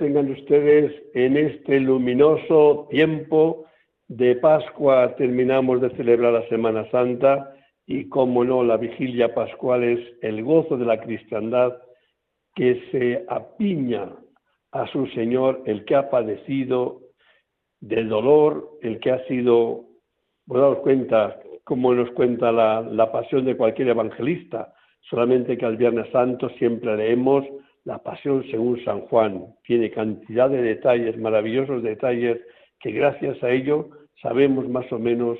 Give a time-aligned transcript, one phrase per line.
[0.00, 3.66] Tengan ustedes en este luminoso tiempo
[4.08, 5.14] de Pascua.
[5.16, 7.54] Terminamos de celebrar la Semana Santa
[7.86, 11.76] y, como no, la vigilia pascual es el gozo de la cristiandad
[12.54, 14.08] que se apiña
[14.72, 17.02] a su Señor, el que ha padecido
[17.80, 19.84] del dolor, el que ha sido,
[20.46, 24.72] pues daos cuenta, como nos cuenta la pasión de cualquier evangelista,
[25.02, 27.44] solamente que al Viernes Santo siempre leemos
[27.90, 32.38] la pasión según San Juan tiene cantidad de detalles, maravillosos detalles,
[32.78, 33.88] que gracias a ello
[34.22, 35.36] sabemos más o menos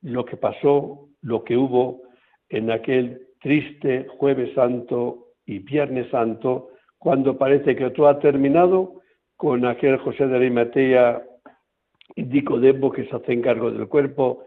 [0.00, 2.00] lo que pasó, lo que hubo
[2.48, 9.02] en aquel triste jueves santo y viernes santo, cuando parece que todo ha terminado
[9.36, 11.22] con aquel José de Arimatea
[12.16, 14.44] y Nicodemo que se hace cargo del cuerpo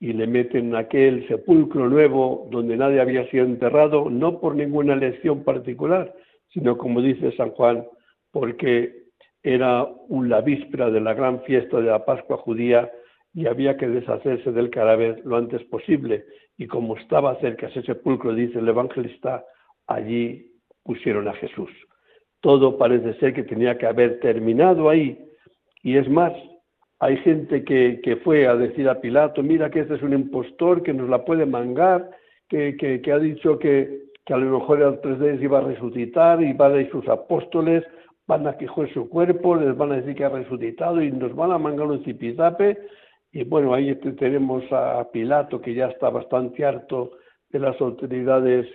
[0.00, 4.94] y le meten en aquel sepulcro nuevo donde nadie había sido enterrado, no por ninguna
[4.94, 6.12] elección particular,
[6.52, 7.84] sino como dice San Juan,
[8.30, 9.08] porque
[9.42, 12.90] era la víspera de la gran fiesta de la Pascua judía
[13.34, 16.24] y había que deshacerse del cadáver lo antes posible.
[16.56, 19.44] Y como estaba cerca ese sepulcro, dice el evangelista,
[19.86, 20.50] allí
[20.82, 21.70] pusieron a Jesús.
[22.40, 25.18] Todo parece ser que tenía que haber terminado ahí.
[25.82, 26.32] Y es más,
[26.98, 30.82] hay gente que, que fue a decir a Pilato, mira que este es un impostor,
[30.82, 32.10] que nos la puede mangar,
[32.48, 36.42] que, que ha dicho que, que a lo mejor el tres días iba a resucitar
[36.42, 37.82] y van a ir sus apóstoles,
[38.26, 41.50] van a quejar su cuerpo, les van a decir que ha resucitado y nos van
[41.50, 42.76] a mangar un zipizape.
[43.32, 47.12] Y bueno, ahí tenemos a Pilato que ya está bastante harto
[47.48, 48.66] de las autoridades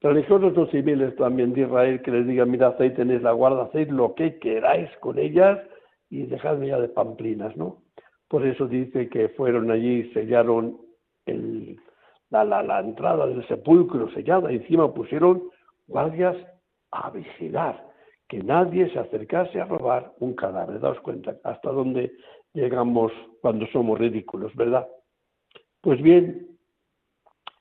[0.00, 3.90] religiosas o civiles también de Israel que les digan, mira, ahí tenéis la guarda, hacéis
[3.90, 5.58] lo que queráis con ellas
[6.08, 7.82] y dejadme ya de pamplinas, ¿no?
[8.28, 10.78] Por eso dice que fueron allí y sellaron
[11.26, 11.78] el,
[12.30, 15.50] la, la, entrada del sepulcro sellada, encima pusieron
[15.86, 16.36] guardias
[16.90, 17.84] a vigilar,
[18.28, 20.80] que nadie se acercase a robar un cadáver.
[20.80, 22.12] Daos cuenta hasta dónde
[22.52, 24.88] llegamos cuando somos ridículos, ¿verdad?
[25.80, 26.48] Pues bien,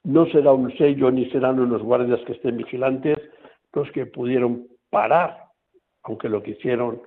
[0.04, 3.18] no será un sello ni serán unos guardias que estén vigilantes
[3.74, 5.46] los que pudieron parar,
[6.04, 7.02] aunque lo que hicieron,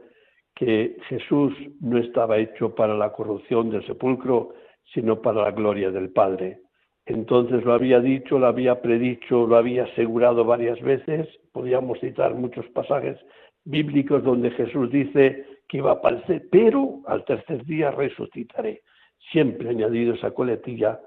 [0.55, 4.55] que Jesús no estaba hecho para la corrupción del sepulcro,
[4.93, 6.61] sino para la gloria del Padre.
[7.09, 11.27] Entonces lo había dicho, lo había predicho, lo había asegurado varias veces.
[11.53, 13.19] Podríamos citar muchos pasajes
[13.65, 18.83] bíblicos donde Jesús dice que iba a aparecer, pero al tercer día resucitaré.
[19.33, 21.01] Siempre añadido esa coletilla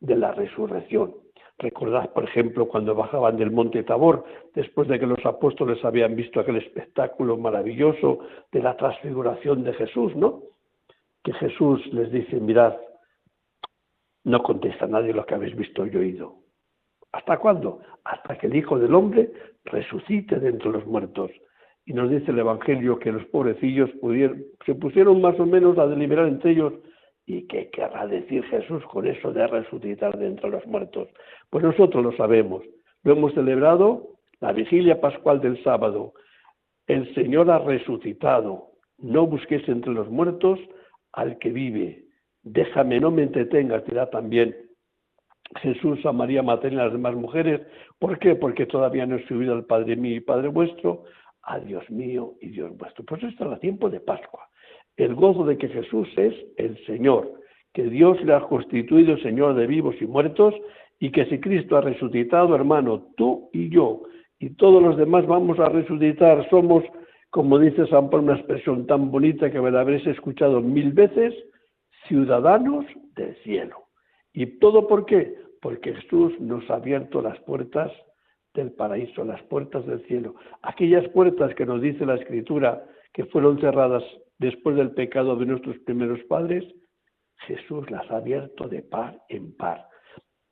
[0.00, 1.14] de la resurrección.
[1.58, 4.24] Recordad, por ejemplo, cuando bajaban del monte Tabor,
[4.54, 8.20] después de que los apóstoles habían visto aquel espectáculo maravilloso
[8.52, 10.44] de la transfiguración de Jesús, ¿no?
[11.22, 12.74] Que Jesús les dice, mirad,
[14.24, 16.36] no contesta nadie lo que habéis visto y oído.
[17.12, 17.80] ¿Hasta cuándo?
[18.04, 19.32] Hasta que el Hijo del Hombre
[19.64, 21.30] resucite de entre los muertos.
[21.84, 23.90] Y nos dice el Evangelio que los pobrecillos
[24.64, 26.74] se pusieron más o menos a deliberar entre ellos.
[27.26, 31.08] ¿Y qué querrá decir Jesús con eso de resucitar de entre los muertos?
[31.50, 32.62] Pues nosotros lo sabemos.
[33.02, 36.14] Lo hemos celebrado la vigilia pascual del sábado.
[36.86, 38.70] El Señor ha resucitado.
[38.98, 40.58] No busquéis entre los muertos
[41.12, 42.01] al que vive
[42.42, 44.54] déjame, no me entretengas, dirá también
[45.60, 47.60] Jesús a María Materna y a las demás mujeres.
[47.98, 48.34] ¿Por qué?
[48.34, 51.04] Porque todavía no he subido al Padre mío y Padre vuestro,
[51.42, 53.04] a Dios mío y Dios vuestro.
[53.04, 54.48] Pues esto es el tiempo de Pascua.
[54.96, 57.32] El gozo de que Jesús es el Señor,
[57.72, 60.54] que Dios le ha constituido Señor de vivos y muertos,
[60.98, 64.02] y que si Cristo ha resucitado, hermano, tú y yo,
[64.38, 66.84] y todos los demás vamos a resucitar, somos,
[67.30, 71.34] como dice San Pablo, una expresión tan bonita que me la habréis escuchado mil veces,
[72.08, 73.84] ciudadanos del cielo.
[74.32, 75.36] ¿Y todo por qué?
[75.60, 77.92] Porque Jesús nos ha abierto las puertas
[78.54, 80.34] del paraíso, las puertas del cielo.
[80.62, 84.02] Aquellas puertas que nos dice la Escritura que fueron cerradas
[84.38, 86.64] después del pecado de nuestros primeros padres,
[87.46, 89.86] Jesús las ha abierto de par en par.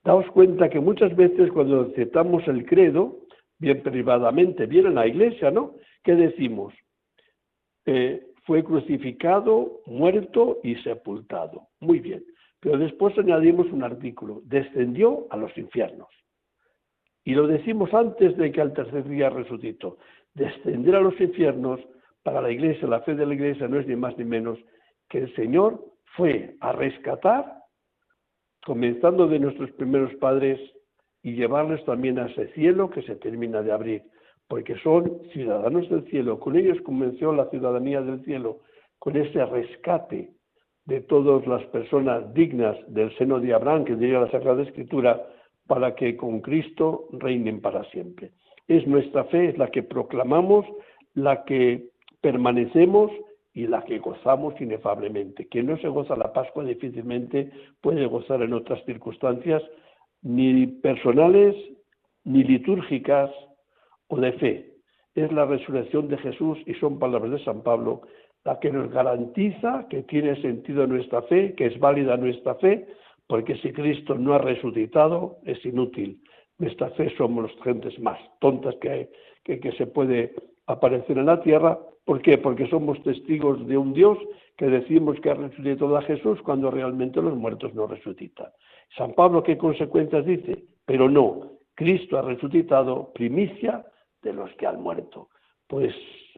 [0.03, 3.19] Daos cuenta que muchas veces cuando aceptamos el credo,
[3.59, 5.75] bien privadamente, bien en la iglesia, ¿no?
[6.03, 6.73] ¿Qué decimos?
[7.85, 11.67] Eh, fue crucificado, muerto y sepultado.
[11.79, 12.23] Muy bien.
[12.59, 16.09] Pero después añadimos un artículo, descendió a los infiernos.
[17.23, 19.97] Y lo decimos antes de que al tercer día resucitó.
[20.33, 21.79] Descender a los infiernos
[22.23, 24.57] para la iglesia, la fe de la iglesia no es ni más ni menos
[25.09, 25.83] que el Señor
[26.15, 27.61] fue a rescatar,
[28.63, 30.59] comenzando de nuestros primeros padres
[31.23, 34.03] y llevarles también a ese cielo que se termina de abrir,
[34.51, 36.37] porque son ciudadanos del cielo.
[36.37, 38.59] Con ellos comenzó la ciudadanía del cielo,
[38.99, 40.31] con ese rescate
[40.83, 45.25] de todas las personas dignas del seno de Abraham, que diría la Sagrada Escritura,
[45.67, 48.31] para que con Cristo reinen para siempre.
[48.67, 50.65] Es nuestra fe, es la que proclamamos,
[51.13, 51.85] la que
[52.19, 53.09] permanecemos
[53.53, 55.47] y la que gozamos inefablemente.
[55.47, 57.49] Quien no se goza la Pascua difícilmente
[57.79, 59.63] puede gozar en otras circunstancias,
[60.21, 61.55] ni personales,
[62.25, 63.31] ni litúrgicas
[64.11, 64.73] o de fe.
[65.15, 68.01] Es la resurrección de Jesús y son palabras de San Pablo
[68.43, 72.87] la que nos garantiza que tiene sentido nuestra fe, que es válida nuestra fe,
[73.27, 76.21] porque si Cristo no ha resucitado es inútil.
[76.57, 79.09] Nuestra fe somos las gentes más tontas que, hay,
[79.43, 80.33] que, que se puede
[80.67, 81.79] aparecer en la tierra.
[82.03, 82.37] ¿Por qué?
[82.37, 84.17] Porque somos testigos de un Dios
[84.57, 88.47] que decimos que ha resucitado a Jesús cuando realmente los muertos no resucitan.
[88.97, 90.65] San Pablo, ¿qué consecuencias dice?
[90.85, 93.85] Pero no, Cristo ha resucitado, primicia
[94.21, 95.29] de los que han muerto.
[95.67, 95.93] Pues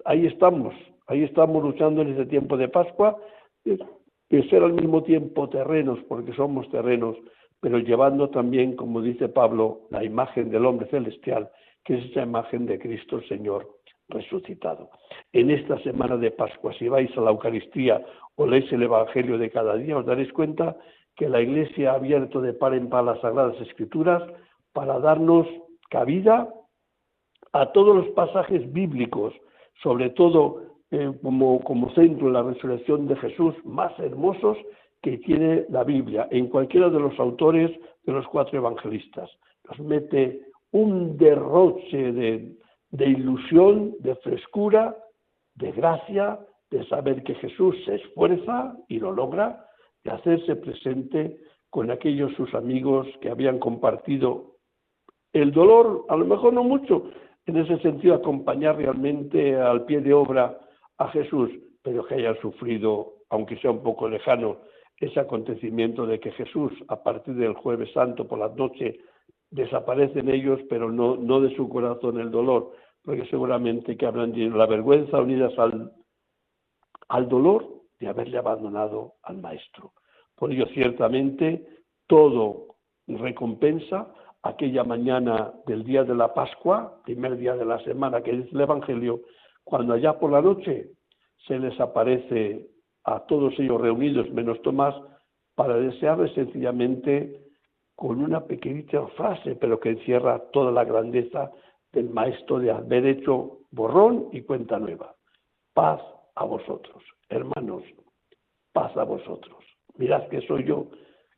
[0.06, 0.74] ahí estamos,
[1.08, 3.18] ahí estamos luchando en este tiempo de Pascua,
[3.64, 7.16] de ser al mismo tiempo terrenos, porque somos terrenos,
[7.60, 11.50] pero llevando también, como dice Pablo, la imagen del hombre celestial,
[11.84, 13.68] que es esa imagen de Cristo el Señor
[14.10, 14.90] resucitado.
[15.32, 19.50] En esta semana de Pascua, si vais a la Eucaristía o leéis el Evangelio de
[19.50, 20.78] cada día, os daréis cuenta
[21.16, 24.24] que la Iglesia ha abierto de par en par las Sagradas Escrituras
[24.74, 25.48] para darnos
[25.90, 26.50] cabida
[27.54, 29.34] a todos los pasajes bíblicos,
[29.82, 30.62] sobre todo
[30.92, 34.58] eh, como, como centro en la resurrección de Jesús, más hermosos
[35.02, 37.72] que tiene la Biblia, en cualquiera de los autores
[38.06, 39.30] de los cuatro evangelistas.
[39.70, 40.42] Nos mete
[40.72, 42.56] un derroche de,
[42.92, 44.96] de ilusión, de frescura,
[45.56, 46.40] de gracia,
[46.72, 49.68] de saber que Jesús se esfuerza y lo logra,
[50.04, 51.38] de hacerse presente
[51.70, 54.56] con aquellos sus amigos que habían compartido
[55.34, 57.10] el dolor, a lo mejor no mucho,
[57.46, 60.60] en ese sentido acompañar realmente al pie de obra
[60.98, 61.50] a Jesús,
[61.82, 64.58] pero que hayan sufrido, aunque sea un poco lejano,
[64.98, 69.00] ese acontecimiento de que Jesús, a partir del jueves santo por la noche,
[69.50, 72.72] desaparece en ellos, pero no, no de su corazón el dolor,
[73.04, 75.92] porque seguramente que habrán tenido la vergüenza unidas al,
[77.10, 77.68] al dolor
[78.00, 79.92] de haberle abandonado al Maestro.
[80.36, 81.66] Por ello, ciertamente,
[82.08, 82.76] todo
[83.08, 84.14] recompensa
[84.44, 88.62] aquella mañana del día de la Pascua, primer día de la semana que dice el
[88.62, 89.22] Evangelio,
[89.64, 90.92] cuando allá por la noche
[91.48, 92.68] se les aparece
[93.06, 94.96] a todos ellos reunidos, menos Tomás,
[95.56, 97.42] para desearles sencillamente
[97.96, 101.52] con una pequeñita frase, pero que encierra toda la grandeza
[101.94, 105.16] del maestro de haber hecho borrón y cuenta nueva.
[105.74, 106.02] Paz
[106.36, 107.84] a vosotros, hermanos,
[108.74, 109.64] paz a vosotros.
[109.98, 110.88] Mirad que soy yo,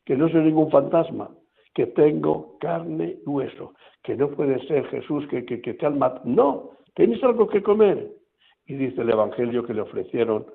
[0.04, 1.30] que no soy ningún fantasma,
[1.76, 5.98] que tengo carne y hueso, que no puede ser Jesús que, que, que te han
[5.98, 6.22] matado.
[6.24, 8.12] No, tenéis algo que comer.
[8.64, 10.46] Y dice el Evangelio que le ofrecieron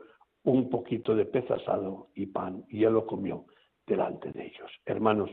[0.44, 3.46] un poquito de pez asado y pan, y él lo comió
[3.86, 4.72] delante de ellos.
[4.88, 5.30] Hermanos,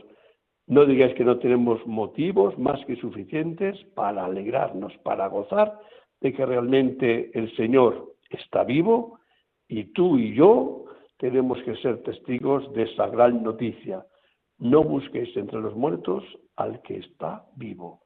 [0.66, 5.80] no digáis que no tenemos motivos más que suficientes para alegrarnos, para gozar
[6.21, 9.21] de que realmente el Señor está vivo
[9.66, 10.85] y tú y yo
[11.16, 14.04] tenemos que ser testigos de esa gran noticia.
[14.59, 16.25] No busquéis entre los muertos
[16.57, 18.03] al que está vivo.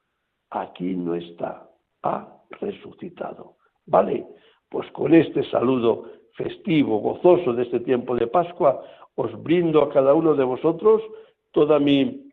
[0.51, 1.69] Aquí no está,
[2.03, 2.29] ha
[2.61, 3.57] resucitado.
[3.87, 4.27] ¿Vale?
[4.69, 6.05] Pues con este saludo
[6.37, 8.83] festivo, gozoso de este tiempo de Pascua,
[9.15, 11.03] os brindo a cada uno de vosotros
[11.53, 12.31] toda mi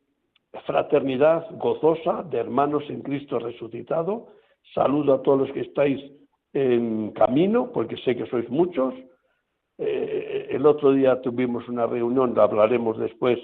[0.66, 4.28] fraternidad gozosa de hermanos en Cristo resucitado.
[4.74, 6.00] Saludo a todos los que estáis
[6.54, 8.94] en camino, porque sé que sois muchos.
[9.78, 13.40] Eh, el otro día tuvimos una reunión, la hablaremos después,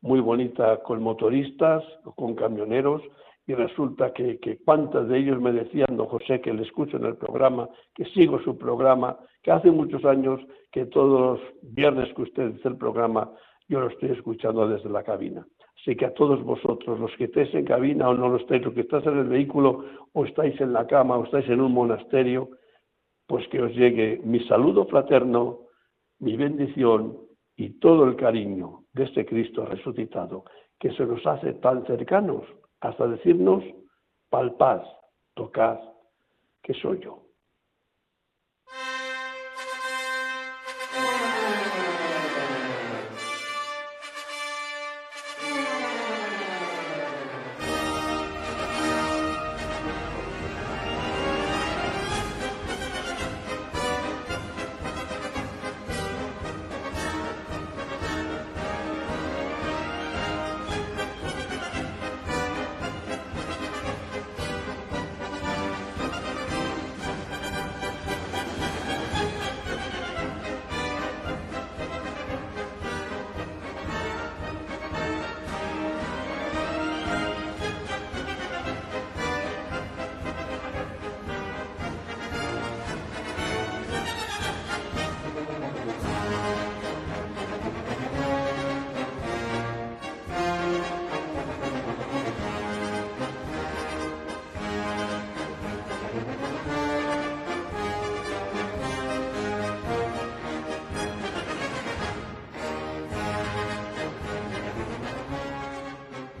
[0.00, 1.82] muy bonita con motoristas,
[2.16, 3.02] con camioneros,
[3.46, 7.16] y resulta que, que de ellos me decían, don José, que le escucho en el
[7.16, 10.38] programa, que sigo su programa, que hace muchos años
[10.70, 13.32] que todos los viernes que usted dice el programa,
[13.66, 15.46] yo lo estoy escuchando desde la cabina.
[15.80, 18.74] Así que a todos vosotros, los que estéis en cabina o no lo estáis, los
[18.74, 22.50] que estáis en el vehículo o estáis en la cama o estáis en un monasterio,
[23.26, 25.60] pues que os llegue mi saludo fraterno,
[26.18, 27.16] mi bendición
[27.56, 30.44] y todo el cariño de este Cristo resucitado,
[30.78, 32.44] que se nos hace tan cercanos
[32.80, 33.62] hasta decirnos,
[34.28, 34.82] palpad,
[35.34, 35.78] tocad,
[36.62, 37.27] que soy yo.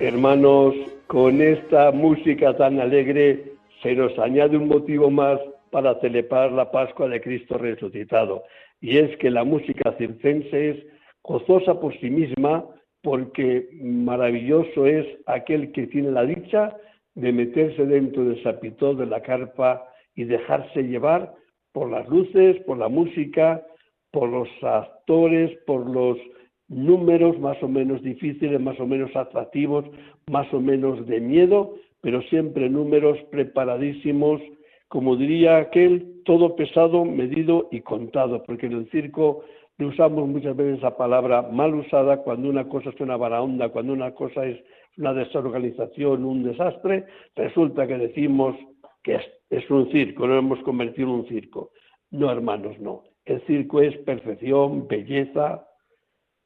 [0.00, 0.76] Hermanos,
[1.08, 5.40] con esta música tan alegre se nos añade un motivo más
[5.72, 8.44] para celebrar la Pascua de Cristo resucitado.
[8.80, 10.86] Y es que la música circense es
[11.24, 12.64] gozosa por sí misma
[13.02, 16.76] porque maravilloso es aquel que tiene la dicha
[17.16, 21.34] de meterse dentro del sapitó de la carpa y dejarse llevar
[21.72, 23.64] por las luces, por la música,
[24.12, 26.18] por los actores, por los
[26.68, 29.84] números más o menos difíciles, más o menos atractivos,
[30.30, 34.40] más o menos de miedo, pero siempre números preparadísimos,
[34.88, 39.44] como diría aquel, todo pesado, medido y contado, porque en el circo
[39.78, 44.12] usamos muchas veces esa palabra mal usada cuando una cosa es una onda, cuando una
[44.12, 44.58] cosa es
[44.96, 47.06] una desorganización, un desastre,
[47.36, 48.56] resulta que decimos
[49.02, 51.70] que es, es un circo, lo hemos convertido en un circo.
[52.10, 53.04] No, hermanos, no.
[53.24, 55.67] El circo es perfección, belleza,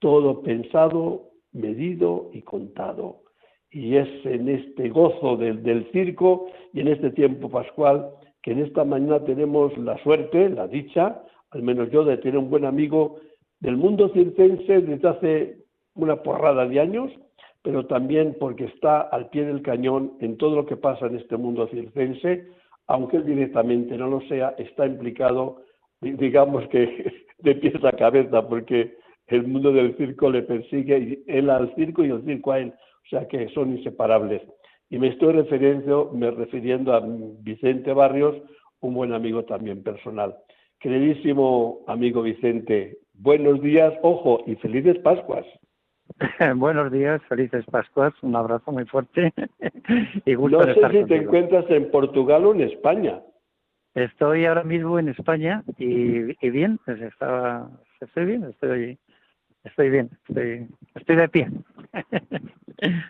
[0.03, 3.23] todo pensado, medido y contado.
[3.71, 8.11] Y es en este gozo del, circo y en este tiempo pascual
[8.43, 12.51] que en esta mañana tenemos la suerte, la dicha, al menos yo, de tener un
[12.51, 13.21] buen amigo
[13.61, 15.57] del mundo circense desde hace
[15.95, 17.13] una porrada de años,
[17.63, 21.37] pero también porque está al pie del cañón en todo lo que pasa en este
[21.37, 22.49] mundo circense,
[22.89, 25.63] aunque él directamente no lo sea, está implicado,
[26.01, 29.01] digamos que de pies a cabeza, porque
[29.35, 32.73] el mundo del circo le persigue, y él al circo y el circo a él,
[32.73, 34.43] o sea que son inseparables.
[34.91, 37.03] Y me estoy refiriendo, me refiriendo a
[37.41, 38.37] Vicente Barrios,
[38.81, 40.37] un buen amigo también personal.
[40.81, 45.47] Queridísimo amigo Vicente, buenos días, ojo, y felices Pascuas.
[46.57, 49.33] Buenos días, felices Pascuas, un abrazo muy fuerte
[50.27, 53.23] y gusto No sé si te encuentras en Portugal o en España.
[53.95, 57.71] Estoy ahora mismo en España y, bien, pues estaba,
[58.01, 58.99] estoy bien, estoy
[59.65, 61.49] estoy bien, estoy, de pie.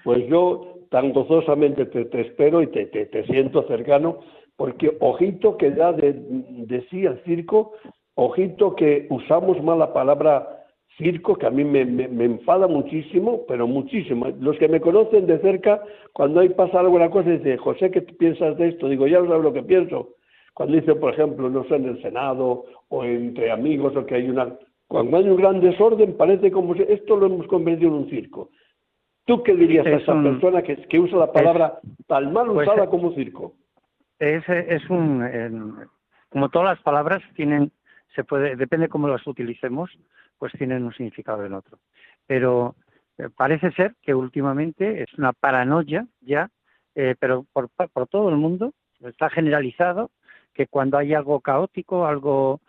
[0.04, 4.18] Pues yo tan gozosamente te, espero y te, te, siento cercano,
[4.56, 7.72] porque ojito que da de, sí al circo,
[8.14, 10.66] ojito que usamos mal la palabra
[10.98, 14.26] circo, que a mí me, me, enfada muchísimo, pero muchísimo.
[14.40, 15.82] Los que me conocen de cerca,
[16.12, 18.90] cuando hay pasa alguna cosa, dicen, José, ¿qué piensas de esto?
[18.90, 20.16] Digo, ya no sabes lo que pienso.
[20.52, 24.28] Cuando dicen, por ejemplo, no sé, en el Senado o entre amigos o que hay
[24.28, 24.54] una
[24.92, 28.50] cuando hay un gran desorden, parece como si esto lo hemos convertido en un circo.
[29.24, 33.14] ¿Tú qué dirías a esa persona que, usa la palabra tal mal pues, usada como
[33.14, 33.54] circo?
[34.18, 35.88] Es, es un.
[36.28, 37.72] como todas las palabras tienen.
[38.14, 39.90] se puede Depende cómo las utilicemos,
[40.38, 41.78] pues tienen un significado en otro.
[42.26, 42.74] Pero
[43.16, 46.50] eh, parece ser que últimamente es una paranoia ya,
[46.94, 50.10] eh, pero por, por todo el mundo, está generalizado
[50.52, 52.60] que cuando hay algo caótico, algo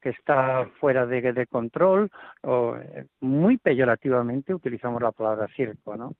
[0.00, 2.10] que está fuera de, control,
[2.42, 6.14] o eh, muy peyorativamente utilizamos la palabra circo, ¿no?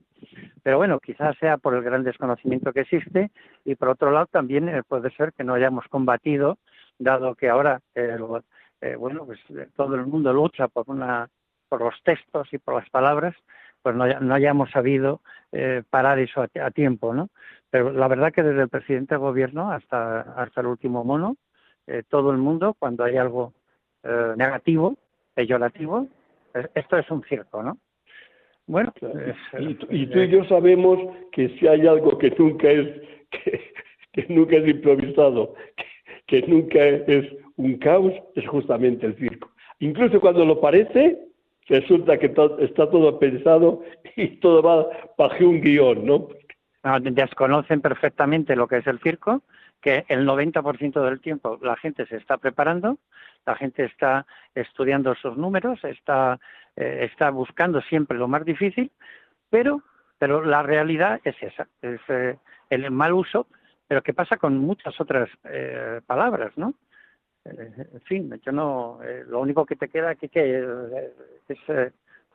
[0.62, 3.30] Pero bueno, quizás sea por el gran desconocimiento que existe
[3.64, 6.58] y por otro lado también eh, puede ser que no hayamos combatido,
[6.98, 8.16] dado que ahora, eh,
[8.98, 9.40] bueno, pues
[9.76, 11.28] todo el mundo lucha por una
[11.68, 13.34] por los textos y por las palabras,
[13.82, 15.22] pues no, no hayamos sabido
[15.90, 17.30] parar eso a, a, tiempo, ¿no?
[17.70, 21.36] Pero la verdad que desde el presidente del gobierno hasta, hasta el último mono,
[21.86, 23.52] eh, todo el mundo cuando hay algo
[24.02, 24.96] eh, negativo,
[25.34, 26.06] peyorativo,
[26.74, 27.78] esto es un circo, ¿no?
[28.66, 28.92] Bueno,
[29.58, 30.98] y, tú y yo sabemos
[31.32, 32.88] que si hay algo que nunca es
[34.12, 35.54] que, nunca es improvisado,
[36.26, 39.50] que, nunca es un caos, es justamente el circo.
[39.80, 41.18] Incluso cuando lo parece,
[41.68, 43.82] resulta que está todo pensado
[44.16, 44.86] y todo va
[45.18, 46.28] bajo un guion, ¿no?
[46.84, 49.42] Ah, desconocen perfectamente lo que es el circo
[49.82, 52.98] que el 90% del tiempo la gente se está preparando,
[53.44, 54.24] la gente está
[54.54, 56.38] estudiando sus números, está,
[56.76, 58.90] eh, está buscando siempre lo más difícil,
[59.50, 59.82] pero,
[60.18, 62.38] pero la realidad es esa, es eh,
[62.70, 63.48] el mal uso,
[63.88, 66.74] pero que pasa con muchas otras eh, palabras, ¿no?
[67.44, 70.64] en fin, yo no, lo único que te queda aquí que
[71.48, 71.58] es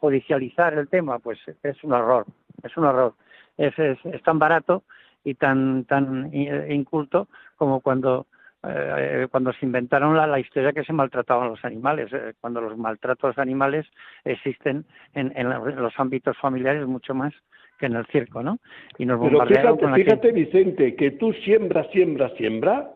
[0.02, 2.26] judicializar el tema, pues es un error,
[2.62, 3.14] es un error.
[3.56, 4.84] es, es tan barato
[5.28, 8.28] y tan tan inculto como cuando
[8.64, 12.78] eh, cuando se inventaron la, la, historia que se maltrataban los animales, eh, cuando los
[12.78, 13.86] maltratos animales
[14.24, 17.34] existen en, en, los ámbitos familiares mucho más
[17.78, 18.58] que en el circo, ¿no?
[18.98, 22.88] Y nos Pero fíjate, fíjate Vicente, que tú siembras, siembras, siembras,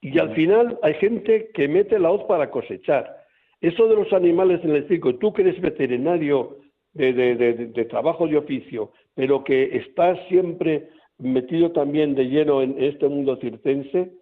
[0.00, 3.18] y al final hay gente que mete la hoz para cosechar.
[3.60, 6.56] Eso de los animales en el circo, tú que eres veterinario
[6.94, 10.88] de, de, de, de trabajo de oficio, pero que estás siempre
[11.18, 14.12] metido también de lleno en este mundo circense,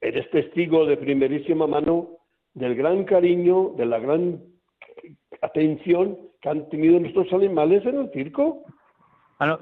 [0.00, 2.10] eres testigo de primerísima mano
[2.54, 4.42] del gran cariño, de la gran
[5.42, 8.64] atención que han tenido nuestros animales en el circo.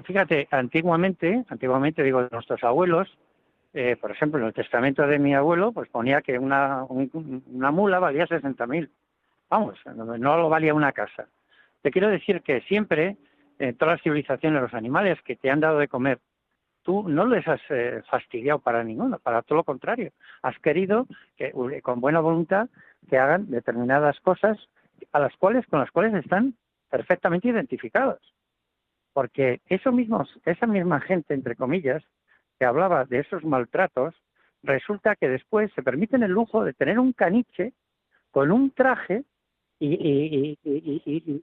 [0.05, 3.09] fíjate, antiguamente, antiguamente digo, nuestros abuelos,
[3.75, 7.99] eh, por ejemplo, en el testamento de mi abuelo, pues ponía que una, una mula
[7.99, 8.89] valía 60.000.
[9.51, 11.27] Vamos, no, lo valía una casa.
[11.83, 13.17] Te quiero decir que siempre,
[13.59, 16.19] en todas las civilizaciones, los animales que te han dado de comer,
[16.83, 20.13] tú no les has eh, fastidiado para ninguno, para todo lo contrario.
[20.43, 22.69] Has querido que, con buena voluntad,
[23.09, 24.59] que hagan determinadas cosas
[25.13, 26.55] a las cuales, con las cuales están
[26.91, 28.21] perfectamente identificados.
[29.13, 32.03] Porque eso mismo, esa misma gente, entre comillas,
[32.59, 34.15] que hablaba de esos maltratos,
[34.63, 37.73] resulta que después se permiten el lujo de tener un caniche
[38.31, 39.25] con un traje
[39.81, 40.59] y,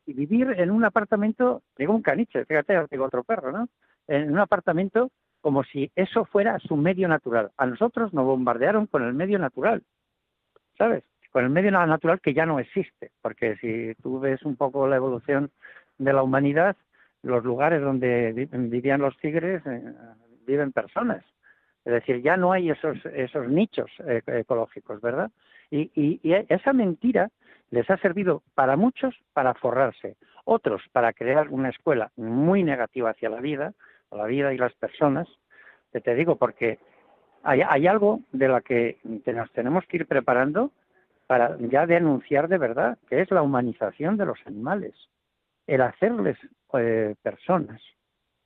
[0.06, 3.70] vivir en un apartamento, digo un caniche, fíjate, digo otro perro, ¿no?
[4.08, 7.52] En un apartamento como si eso fuera su medio natural.
[7.58, 9.84] A nosotros nos bombardearon con el medio natural,
[10.78, 11.04] ¿sabes?
[11.32, 14.96] Con el medio natural que ya no existe, porque si tú ves un poco la
[14.96, 15.52] evolución
[15.98, 16.76] de la humanidad,
[17.22, 19.94] los lugares donde vivían los tigres eh,
[20.46, 21.24] viven personas.
[21.84, 25.32] Es decir, ya no hay esos, esos nichos eh, ecológicos, ¿verdad?
[25.72, 27.30] Y, esa mentira
[27.76, 33.30] les ha servido para muchos para forrarse, otros para crear una escuela muy negativa hacia
[33.30, 33.74] la vida,
[34.12, 35.28] la vida y las personas.
[35.92, 36.80] Te digo, porque
[37.44, 40.72] hay, hay algo de la que nos tenemos que ir preparando
[41.28, 44.94] para ya denunciar de verdad, que es la humanización de los animales,
[45.68, 46.38] el hacerles
[46.80, 47.82] eh, personas,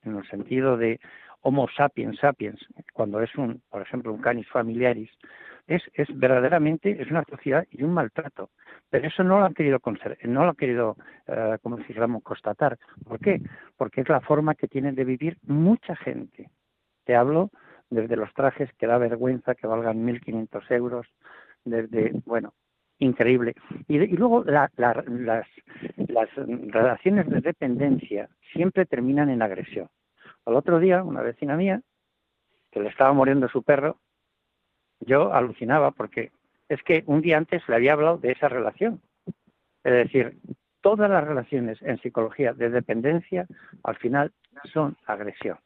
[0.04, 1.00] en el sentido de
[1.42, 2.60] Homo sapiens sapiens,
[2.94, 5.12] cuando es un, por ejemplo, un canis familiaris,
[5.70, 8.50] es, es verdaderamente es una sociedad y un maltrato.
[8.90, 9.80] Pero eso no lo han querido
[10.24, 12.78] no lo han querido, eh, como constatar.
[13.08, 13.42] ¿Por qué?
[13.78, 16.50] Porque es la forma que tienen de vivir mucha gente.
[17.06, 17.52] Te hablo
[17.92, 21.08] desde los trajes que da vergüenza que valgan 1.500 euros,
[21.64, 22.54] desde, bueno,
[22.98, 23.54] increíble.
[23.88, 25.06] Y, luego las, las
[26.36, 29.88] relaciones de dependencia siempre terminan en agresión.
[30.46, 31.82] Al otro día, una vecina mía,
[32.72, 34.00] que le estaba muriendo su perro,
[35.00, 36.32] yo alucinaba porque
[36.68, 39.02] es que un día antes le había hablado de esa relación.
[39.84, 40.38] Es decir,
[40.82, 43.48] todas las relaciones en psicología de dependencia
[43.84, 44.32] al final
[44.72, 45.58] son agresión.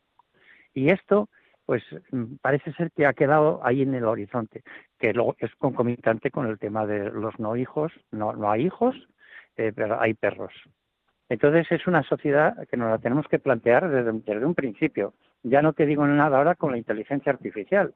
[0.74, 1.30] Y esto,
[1.66, 1.84] pues
[2.42, 4.64] parece ser que ha quedado ahí en el horizonte,
[5.00, 8.96] que luego es concomitante con el tema de los no hijos, no, no hay hijos,
[9.58, 10.54] eh, pero hay perros.
[11.30, 15.14] Entonces es una sociedad que nos la tenemos que plantear desde, desde un principio.
[15.44, 17.94] Ya no te digo nada ahora con la inteligencia artificial,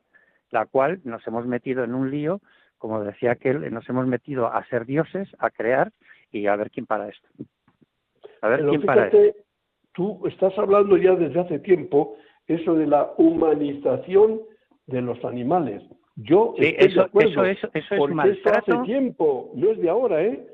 [0.52, 2.42] la cual nos hemos metido en un lío,
[2.78, 5.92] como decía aquel, nos hemos metido a ser dioses, a crear
[6.32, 7.28] y a ver quién para esto.
[8.42, 9.40] A ver quién para esto.
[9.94, 14.42] Tú estás hablando ya desde hace tiempo eso de la humanización
[14.86, 15.84] de los animales.
[16.16, 20.24] Yo sí, eso, eso, eso, eso es porque esto hace tiempo, no es de ahora,
[20.24, 20.48] ¿eh?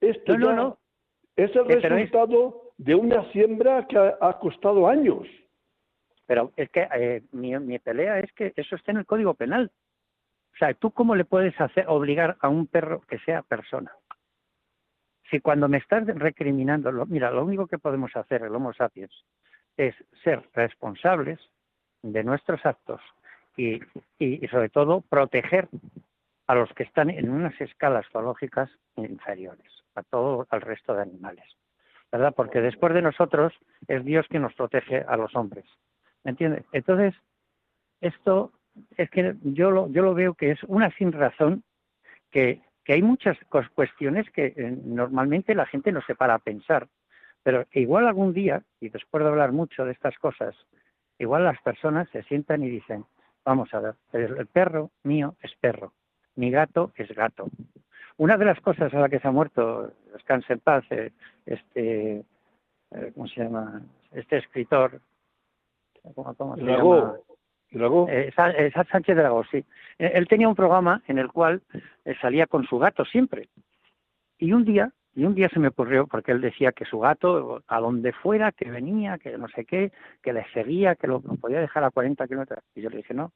[0.00, 0.78] Esto no, no, no.
[1.36, 5.26] Es el resultado de una siembra que ha, costado años.
[6.30, 9.72] Pero es que eh, mi, pelea es que eso está en el Código Penal.
[10.54, 13.90] O sea, ¿tú cómo le puedes hacer obligar a un perro que sea persona?
[15.28, 19.10] Si cuando me estás recriminando, mira, lo único que podemos hacer el Homo sapiens
[19.76, 21.40] es ser responsables
[22.02, 23.00] de nuestros actos
[23.56, 23.80] y,
[24.20, 25.68] y, sobre todo proteger
[26.46, 31.56] a los que están en unas escalas zoológicas inferiores a todo el resto de animales,
[32.12, 32.32] ¿verdad?
[32.36, 33.52] Porque después de nosotros
[33.88, 35.66] es Dios quien nos protege a los hombres,
[36.24, 36.64] ¿me entiendes?
[36.72, 37.14] Entonces,
[38.00, 38.52] esto
[38.96, 41.62] es que yo lo, yo lo veo que es una sin razón
[42.30, 43.36] que, que hay muchas
[43.74, 46.88] cuestiones que eh, normalmente la gente no se para a pensar,
[47.42, 50.54] pero igual algún día, y después de hablar mucho de estas cosas,
[51.18, 53.04] igual las personas se sientan y dicen,
[53.44, 55.92] vamos a ver, el perro mío es perro,
[56.36, 57.48] mi gato es gato,
[58.20, 61.10] una de las cosas a la que se ha muerto, descanse en paz, eh,
[61.46, 62.22] este,
[62.90, 63.80] eh, ¿cómo se llama?
[64.12, 65.00] Este escritor,
[66.14, 67.14] ¿cómo, se llama?
[68.08, 68.32] Eh,
[68.90, 69.64] Sánchez Dragó, sí.
[69.98, 71.62] Él tenía un programa en el cual
[72.20, 73.48] salía con su gato siempre.
[74.38, 77.62] Y un día, y un día se me ocurrió, porque él decía que su gato,
[77.68, 81.36] a donde fuera, que venía, que no sé qué, que le seguía, que lo, lo
[81.36, 82.64] podía dejar a 40 kilómetros.
[82.74, 83.32] Y yo le dije, no,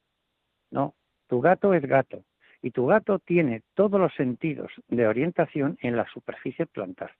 [0.71, 0.95] no,
[1.27, 2.23] tu gato es gato
[2.65, 7.11] y tu gato tiene todos los sentidos de orientación en la superficie plantar.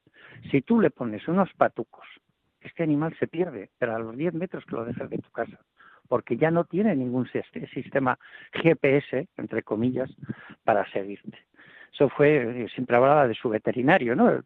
[0.50, 2.08] Si tú le pones unos patucos,
[2.67, 5.60] este animal se pierde, pero a los 10 metros que lo dejas de tu casa,
[6.08, 7.28] porque ya no tiene ningún
[7.73, 8.17] sistema
[8.54, 10.10] GPS, entre comillas,
[10.63, 11.38] para seguirte.
[11.93, 14.43] Eso fue, siempre hablaba de su veterinario, ¿no?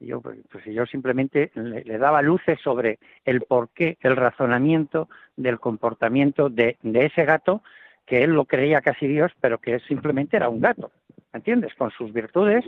[0.00, 6.50] Yo, pues, pues yo simplemente le, daba luces sobre el porqué, el razonamiento del comportamiento
[6.50, 7.62] de, de ese gato
[8.04, 10.92] que él lo creía casi Dios, pero que simplemente era un gato,
[11.32, 11.74] ¿entiendes?
[11.74, 12.64] Con sus virtudes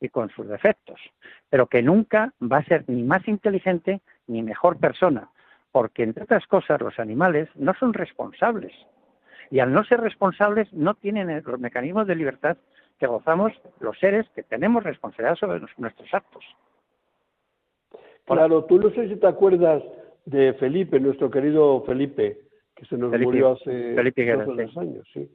[0.00, 1.00] y con sus defectos,
[1.48, 5.30] pero que nunca va a ser ni más inteligente ni mejor persona,
[5.70, 8.72] porque entre otras cosas los animales no son responsables
[9.50, 12.56] y al no ser responsables no tienen los mecanismos de libertad
[12.98, 16.44] que gozamos los seres que tenemos responsabilidad sobre nuestros actos.
[18.24, 19.82] Claro, tú no sé si te acuerdas
[20.24, 22.38] de Felipe, nuestro querido Felipe,
[22.74, 25.28] que se nos murió hace dos años, sí.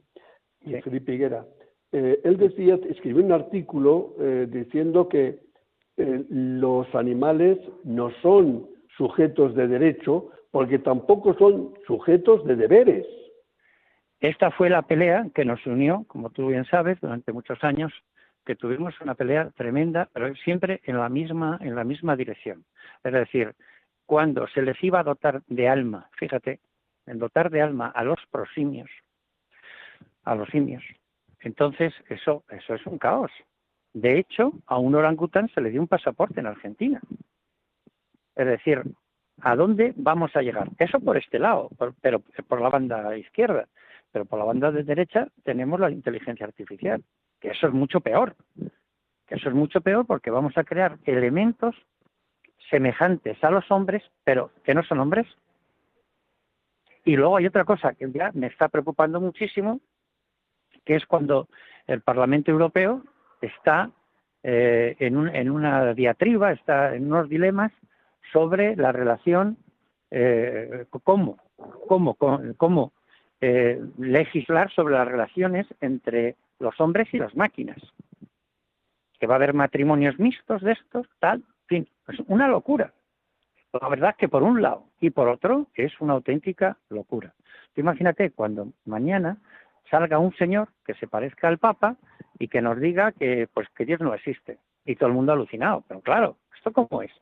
[0.82, 1.46] Felipe Higuera.
[1.92, 5.38] Eh, él decía, escribió un artículo eh, diciendo que
[5.96, 8.66] eh, los animales no son
[8.98, 13.06] sujetos de derecho porque tampoco son sujetos de deberes.
[14.20, 17.92] Esta fue la pelea que nos unió, como tú bien sabes, durante muchos años,
[18.44, 22.64] que tuvimos una pelea tremenda, pero siempre en la misma, en la misma dirección.
[23.04, 23.54] Es decir,
[24.06, 26.58] cuando se les iba a dotar de alma, fíjate,
[27.06, 28.90] en dotar de alma a los prosimios,
[30.24, 30.82] a los simios,
[31.40, 33.30] entonces eso, eso es un caos.
[33.92, 37.00] De hecho, a un orangután se le dio un pasaporte en Argentina.
[38.38, 38.82] Es decir,
[39.42, 40.68] ¿a dónde vamos a llegar?
[40.78, 41.70] Eso por este lado,
[42.00, 43.66] pero por la banda izquierda.
[44.12, 47.02] Pero por la banda de derecha tenemos la inteligencia artificial,
[47.40, 48.36] que eso es mucho peor.
[49.26, 51.74] Que eso es mucho peor porque vamos a crear elementos
[52.70, 55.26] semejantes a los hombres, pero que no son hombres.
[57.04, 59.80] Y luego hay otra cosa que ya me está preocupando muchísimo,
[60.84, 61.48] que es cuando
[61.88, 63.02] el Parlamento Europeo
[63.40, 63.90] está
[64.44, 67.72] eh, en, una diatriba, está en unos dilemas
[68.32, 69.56] sobre la relación,
[70.10, 71.38] eh, cómo,
[71.86, 72.16] cómo,
[72.56, 72.92] cómo
[73.40, 77.78] eh, legislar sobre las relaciones entre los hombres y las máquinas.
[79.20, 82.92] Que va a haber matrimonios mixtos de estos, tal, en fin, es una locura.
[83.80, 87.34] La verdad que por un lado y por otro es una auténtica locura.
[87.76, 89.36] imagínate cuando mañana
[89.90, 91.96] salga un señor que se parezca al Papa
[92.38, 95.84] y que nos diga que pues que Dios no existe y todo el mundo alucinado.
[95.86, 97.12] Pero claro, ¿esto cómo es?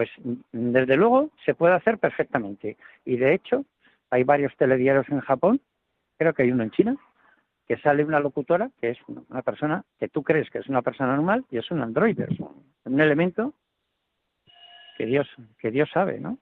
[0.00, 0.08] Pues
[0.50, 2.78] desde luego se puede hacer perfectamente.
[3.04, 3.66] Y de hecho,
[4.08, 5.60] hay varios telediarios en Japón,
[6.16, 6.96] creo que hay uno en China,
[7.68, 11.14] que sale una locutora que es una persona que tú crees que es una persona
[11.14, 12.28] normal y es un androide,
[12.86, 13.52] un elemento
[14.96, 16.38] que Dios, que Dios sabe, ¿no?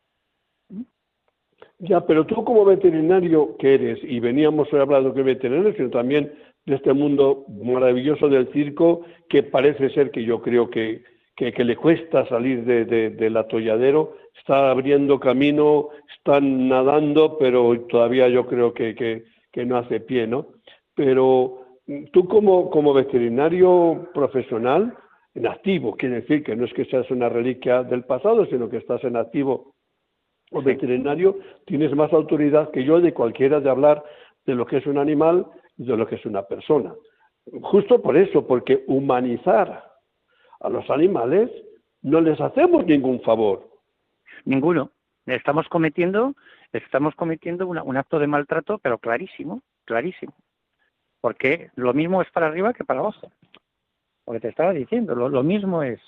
[1.80, 6.32] Ya, pero tú como veterinario que eres, y veníamos hoy hablando que veterinario, sino también
[6.64, 11.77] de este mundo maravilloso del circo, que parece ser que yo creo que, que, le
[11.77, 18.94] cuesta salir de, del atolladero, está abriendo camino, están nadando, pero todavía yo creo que,
[18.96, 20.48] que, no hace pie, ¿no?
[20.94, 21.64] Pero
[22.12, 24.96] tú como, como veterinario profesional,
[25.35, 28.79] en activo, quiere decir que no es que seas una reliquia del pasado, sino que
[28.79, 29.74] estás en activo
[30.51, 34.03] o veterinario, tienes más autoridad que yo de cualquiera de hablar
[34.44, 35.46] de lo que es un animal
[35.77, 36.94] y de lo que es una persona.
[37.62, 39.88] Justo por eso, porque humanizar
[40.60, 41.50] a los animales
[42.02, 43.68] no les hacemos ningún favor.
[44.44, 44.90] Ninguno.
[45.26, 46.34] Estamos cometiendo,
[46.72, 50.34] estamos cometiendo un acto de maltrato, pero clarísimo, clarísimo.
[51.20, 53.30] Porque lo mismo es para arriba que para abajo.
[54.24, 56.00] Porque te estaba diciendo, lo mismo es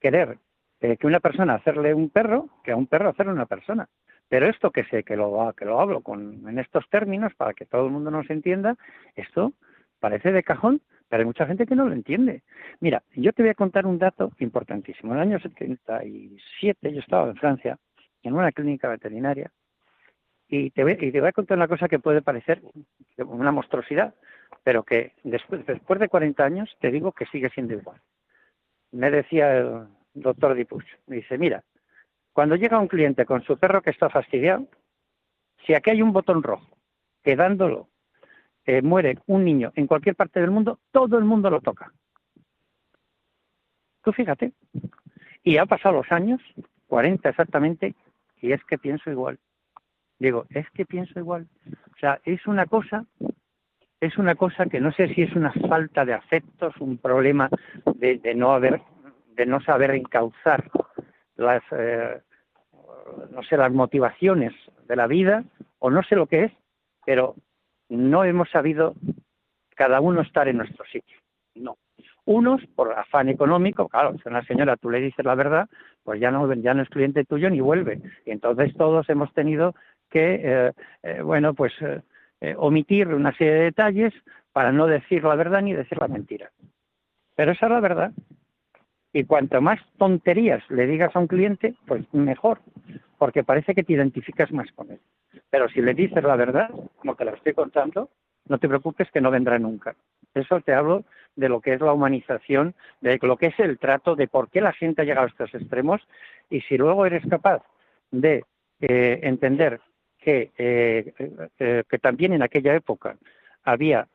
[0.00, 0.38] querer
[0.80, 3.88] eh, que una persona hacerle un perro que a un perro hacerle una persona.
[4.28, 7.66] Pero esto que sé, que lo, que lo hablo con, en estos términos para que
[7.66, 8.76] todo el mundo nos entienda,
[9.16, 9.52] esto
[9.98, 12.42] parece de cajón, pero hay mucha gente que no lo entiende.
[12.80, 15.12] Mira, yo te voy a contar un dato importantísimo.
[15.12, 17.78] En el año 77 yo estaba en Francia,
[18.22, 19.50] en una clínica veterinaria,
[20.48, 22.62] y te, voy, a contar una cosa que puede parecer
[23.18, 24.14] una monstruosidad,
[24.64, 28.00] pero que después, después de 40 años te digo que sigue siendo igual.
[28.92, 30.86] Me decía el, doctor Dipuch.
[31.06, 31.62] Me dice, mira,
[32.32, 34.66] cuando llega un cliente con su perro que está fastidiado,
[35.66, 36.78] si aquí hay un botón rojo,
[37.22, 37.88] quedándolo,
[38.68, 41.90] eh, muere un niño en cualquier parte del mundo, todo el mundo lo toca.
[44.04, 44.52] Tú fíjate.
[45.42, 46.42] Y ha pasado los años,
[46.86, 47.94] 40 exactamente,
[48.42, 49.38] y es que pienso igual.
[50.18, 51.48] Digo, es que pienso igual.
[51.94, 53.06] O sea, es una cosa,
[54.00, 57.48] es una cosa que no sé si es una falta de afectos, un problema
[57.94, 58.82] de no haber
[59.38, 60.70] de no saber encauzar
[61.36, 62.20] las, eh,
[63.30, 64.52] no sé, las motivaciones
[64.86, 65.44] de la vida,
[65.78, 66.52] o no sé lo que es,
[67.06, 67.36] pero
[67.88, 68.94] no hemos sabido
[69.74, 71.16] cada uno estar en nuestro sitio.
[71.54, 71.76] No.
[72.24, 75.68] Unos por afán económico, claro, si una señora tú le dices la verdad,
[76.02, 78.00] pues ya no, ya no es cliente tuyo ni vuelve.
[78.26, 79.74] Y entonces todos hemos tenido
[80.10, 80.72] que, eh,
[81.02, 81.72] eh, bueno, pues
[82.56, 84.14] omitir una serie de detalles
[84.52, 86.50] para no decir la verdad ni decir la mentira.
[87.34, 88.12] Pero esa es la verdad.
[89.12, 92.60] Y cuanto más tonterías le digas a un cliente, pues mejor,
[93.16, 95.00] porque parece que te identificas más con él.
[95.50, 98.10] Pero si le dices la verdad, como te la estoy contando,
[98.48, 99.94] no te preocupes que no vendrá nunca.
[100.34, 101.04] Eso te hablo
[101.36, 104.60] de lo que es la humanización, de lo que es el trato, de por qué
[104.60, 106.02] la gente ha llegado a estos extremos
[106.50, 107.62] y si luego eres capaz
[108.10, 108.44] de
[108.80, 109.80] eh, entender
[110.18, 111.12] que, eh,
[111.58, 113.16] eh, que también en aquella época
[113.64, 114.08] había,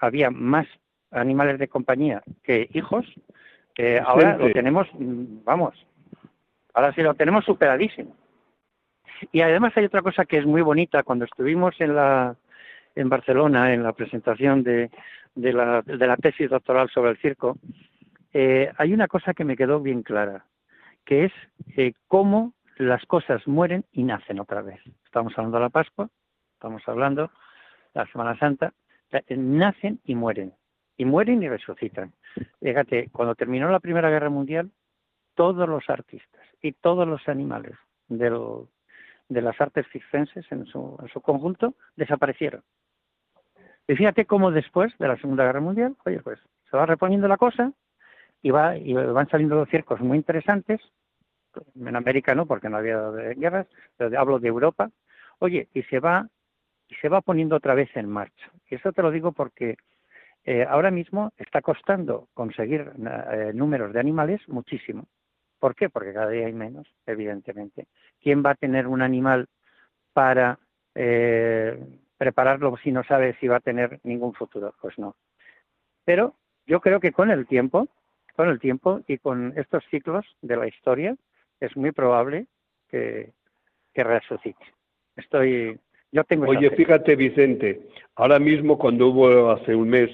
[0.00, 0.66] había más
[1.10, 3.06] animales de compañía que hijos,
[4.04, 5.74] ahora lo tenemos, vamos,
[6.74, 8.16] ahora sí lo tenemos superadísimo.
[9.32, 11.02] Y además hay otra cosa que es muy bonita.
[11.02, 12.36] Cuando estuvimos en la
[12.96, 14.90] en Barcelona en la presentación de,
[15.34, 17.56] de, la, de la tesis doctoral sobre el circo,
[18.32, 20.44] hay una cosa que me quedó bien clara,
[21.04, 21.32] que es
[22.08, 24.80] cómo las cosas mueren y nacen otra vez.
[25.04, 26.08] Estamos hablando de la Pascua,
[26.54, 27.22] estamos hablando
[27.94, 28.72] de la Semana Santa,
[29.28, 30.52] nacen y mueren,
[30.96, 32.12] y mueren y resucitan.
[32.60, 34.70] Fíjate, cuando terminó la Primera Guerra Mundial,
[35.34, 37.74] todos los artistas y todos los animales
[39.28, 42.62] de las artes circenses en su, en su conjunto desaparecieron.
[43.88, 47.36] Y fíjate cómo después de la Segunda Guerra Mundial, oye, pues se va reponiendo la
[47.36, 47.72] cosa
[48.42, 50.80] y, va, y van saliendo los circos muy interesantes
[51.74, 54.90] en América no, porque no había guerras, pero hablo de Europa,
[55.38, 56.28] oye, y se va,
[56.88, 58.50] y se va poniendo otra vez en marcha.
[58.68, 59.76] Y eso te lo digo porque
[60.44, 62.92] eh, ahora mismo está costando conseguir
[63.32, 65.06] eh, números de animales muchísimo.
[65.58, 65.88] ¿Por qué?
[65.88, 67.86] Porque cada día hay menos, evidentemente.
[68.20, 69.46] ¿Quién va a tener un animal
[70.12, 70.58] para
[70.94, 71.78] eh,
[72.18, 74.74] prepararlo si no sabe si va a tener ningún futuro?
[74.80, 75.16] Pues no.
[76.04, 76.34] Pero
[76.66, 77.88] yo creo que con el tiempo,
[78.34, 81.16] con el tiempo y con estos ciclos de la historia,
[81.60, 82.46] es muy probable
[82.88, 83.32] que,
[83.94, 84.64] que resucite.
[85.16, 85.78] Estoy,
[86.12, 86.46] yo tengo.
[86.46, 90.10] Oye, fíjate, Vicente, ahora mismo cuando hubo hace un mes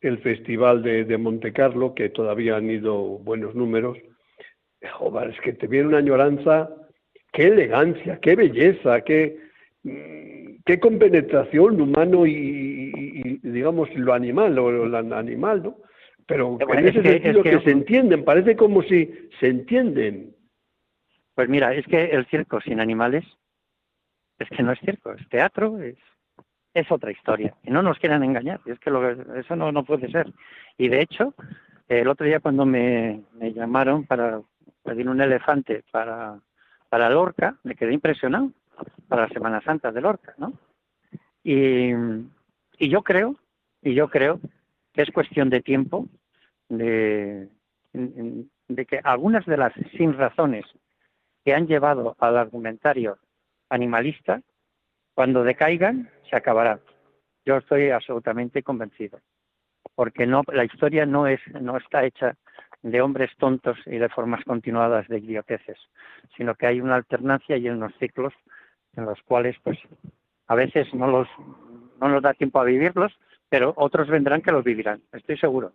[0.00, 3.98] el festival de, de Monte Carlo, que todavía han ido buenos números,
[4.92, 6.70] joder, es que te viene una añoranza,
[7.32, 9.38] qué elegancia, qué belleza, qué,
[9.82, 15.76] qué compenetración humano y, digamos lo animal, o lo animal, ¿no?
[16.26, 20.34] Pero en ese sentido que se entienden, parece como si se entienden.
[21.34, 23.24] Pues mira, es que el circo sin animales
[24.38, 25.96] es que no es circo, es teatro, es,
[26.74, 27.54] es otra historia.
[27.62, 30.32] Y no nos quieran engañar, es que lo, eso no, no puede ser.
[30.76, 31.34] Y de hecho,
[31.88, 34.40] el otro día cuando me, me llamaron para
[34.86, 36.38] pedir un elefante para,
[36.88, 38.52] para Lorca, me quedé impresionado,
[39.08, 40.52] para la Semana Santa de Lorca, ¿no?
[41.42, 41.92] Y,
[42.78, 43.36] y yo creo,
[43.82, 44.40] y yo creo
[44.92, 46.06] que es cuestión de tiempo
[46.68, 47.48] de,
[47.92, 50.64] de que algunas de las sin razones
[51.44, 53.18] que han llevado al argumentario
[53.68, 54.40] animalista,
[55.14, 56.80] cuando decaigan, se acabará.
[57.44, 59.20] Yo estoy absolutamente convencido,
[59.94, 62.36] porque no, la historia no es, no está hecha
[62.90, 65.78] de hombres tontos y de formas continuadas de idioteces,
[66.36, 68.32] sino que hay una alternancia y unos ciclos
[68.96, 69.78] en los cuales, pues,
[70.46, 71.28] a veces no los,
[72.00, 73.12] no nos da tiempo a vivirlos,
[73.48, 75.00] pero otros vendrán que los vivirán.
[75.12, 75.72] Estoy seguro.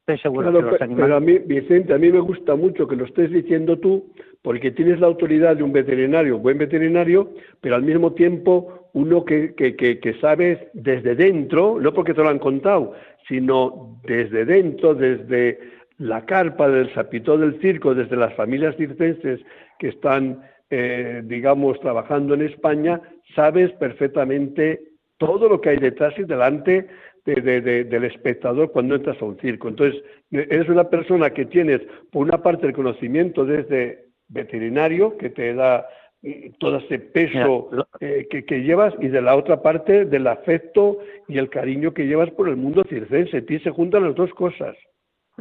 [0.00, 1.04] Estoy seguro que los animales...
[1.04, 4.72] Pero a mí, Vicente, a mí me gusta mucho que lo estés diciendo tú, porque
[4.72, 9.76] tienes la autoridad de un veterinario, buen veterinario, pero al mismo tiempo uno que, que,
[9.76, 12.92] que, sabes desde dentro, no porque te lo han contado,
[13.26, 15.58] sino desde dentro, desde
[16.04, 19.40] la carpa del sapitó del circo, desde las familias circenses
[19.78, 23.00] que están, eh, digamos, trabajando en España,
[23.34, 24.82] sabes perfectamente
[25.16, 26.88] todo lo que hay detrás y delante
[27.24, 29.68] del espectador cuando entras a un circo.
[29.68, 31.80] Entonces, eres una persona que tienes,
[32.12, 35.86] por una parte, el conocimiento desde veterinario, que te da
[36.20, 41.38] mm, todo ese peso eh, que, llevas, y de la otra parte, del afecto y
[41.38, 43.40] el cariño que llevas por el mundo circense.
[43.40, 44.76] ti se juntan las dos cosas.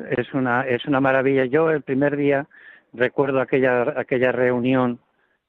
[0.10, 1.46] Es una, es una maravilla.
[1.46, 2.48] Yo el primer día
[2.94, 5.00] recuerdo aquella, aquella reunión,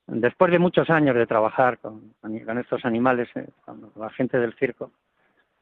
[0.07, 4.54] después de muchos años de trabajar con, con estos animales, eh, con la gente del
[4.54, 4.90] circo,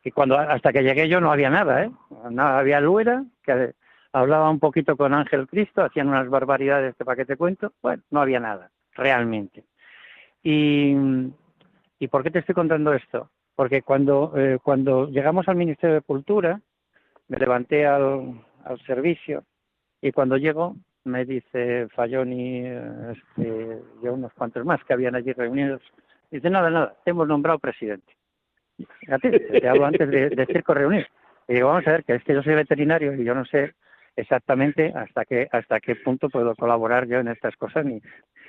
[0.05, 1.91] y cuando hasta que llegué yo no había nada, ¿eh?
[2.31, 3.73] Nada, había Luera, que
[4.13, 8.03] hablaba un poquito con Ángel Cristo, hacían unas barbaridades de para que te cuento, bueno,
[8.11, 9.65] no había nada, realmente.
[10.43, 10.97] Y,
[12.01, 13.31] ¿y por qué te estoy contando esto?
[13.55, 16.61] Porque cuando, eh, cuando llegamos al Ministerio de Cultura,
[17.29, 19.45] me levanté al, al servicio
[20.01, 25.83] y cuando llego me dice Falloni este, y unos cuantos más que habían allí reunidos,
[26.31, 28.13] dice, nada, nada, hemos nombrado presidente.
[29.01, 31.07] Fíjate, te hablo antes de, circo reunir.
[31.49, 33.75] Y digo, vamos a ver, que es que yo soy veterinario y yo no sé
[34.17, 37.85] exactamente hasta qué, hasta qué punto puedo colaborar yo en estas cosas.
[37.85, 38.01] Ni...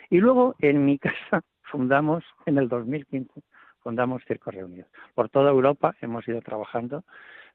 [0.09, 3.41] Y luego, en mi casa, fundamos, en el 2015,
[3.81, 4.89] fundamos Circos Reunidos.
[5.13, 7.03] Por toda Europa hemos ido trabajando.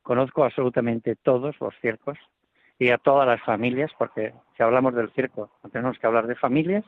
[0.02, 2.18] Conozco absolutamente todos los circos
[2.78, 6.84] y a todas las familias, porque si hablamos del circo, tenemos que hablar de familias.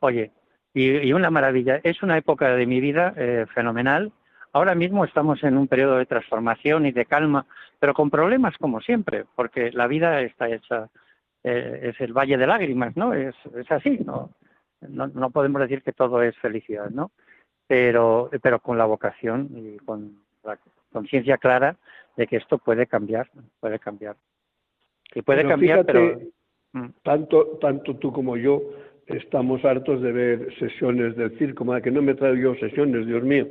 [0.00, 0.30] Oye,
[0.74, 1.80] y, una maravilla.
[1.82, 4.12] Es una época de mi vida eh, fenomenal
[4.56, 7.44] Ahora mismo estamos en un periodo de transformación y de calma,
[7.78, 10.88] pero con problemas como siempre, porque la vida está hecha,
[11.44, 13.12] eh, es el valle de lágrimas, ¿no?
[13.12, 13.34] Es,
[13.68, 14.30] así, ¿no?
[14.80, 17.10] no, no podemos decir que todo es felicidad, ¿no?
[17.66, 20.58] Pero, pero con la vocación y con la
[20.90, 21.76] conciencia clara
[22.16, 23.28] de que esto puede cambiar,
[23.60, 24.16] puede cambiar.
[25.14, 26.18] Y puede cambiar, pero...
[26.72, 26.88] Mm.
[27.02, 28.60] Tanto, tanto tú como yo
[29.06, 33.22] estamos hartos de ver sesiones del circo, más que no me traigo yo sesiones, Dios
[33.22, 33.48] mío,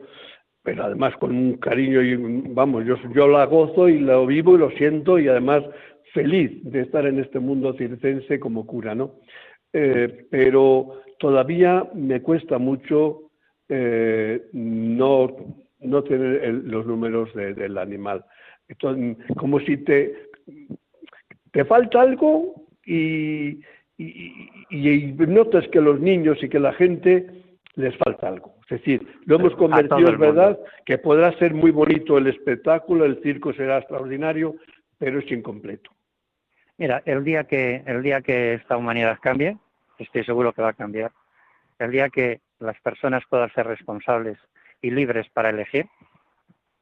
[0.61, 2.15] pero además con un cariño y
[2.53, 5.63] vamos, yo, yo la gozo y lo vivo y lo siento y además
[6.13, 9.15] feliz de estar en este mundo circense como cura, ¿no?
[9.73, 13.31] Eh, pero todavía me cuesta mucho
[13.69, 15.35] eh, no,
[15.79, 18.25] no tener los números del animal.
[18.67, 20.29] Entonces, como si te,
[21.55, 22.53] te falta algo
[22.85, 23.61] y,
[23.97, 27.27] y, notas que los niños y que la gente
[27.75, 28.57] les falta algo.
[28.69, 33.21] Es decir, lo hemos convertido, es verdad, que podrá ser muy bonito el espectáculo, el
[33.23, 34.55] circo será extraordinario,
[34.97, 35.91] pero es incompleto.
[36.77, 39.57] Mira, el día que el día que esta humanidad cambie,
[39.97, 41.13] estoy seguro que va a cambiar.
[41.79, 44.37] El día que las personas puedan ser responsables
[44.81, 45.85] y libres para elegir,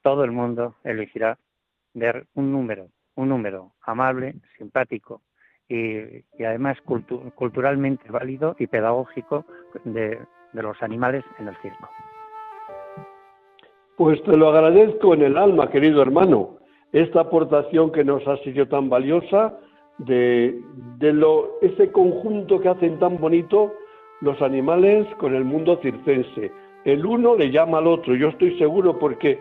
[0.02, 1.38] todo el mundo elegirá
[1.94, 5.21] ver un número, un número amable, simpático
[5.67, 6.78] y, además
[7.36, 9.45] culturalmente válido y pedagógico
[9.84, 10.19] de,
[10.54, 11.89] de los animales en el circo.
[13.97, 16.58] Pues te lo agradezco en el alma, querido hermano,
[16.91, 19.58] esta aportación que nos ha sido tan valiosa
[19.97, 20.60] de,
[20.97, 23.73] de lo, ese conjunto que hacen tan bonito
[24.21, 26.52] los animales con el mundo circense.
[26.86, 29.39] El uno le llama al otro, yo estoy seguro porque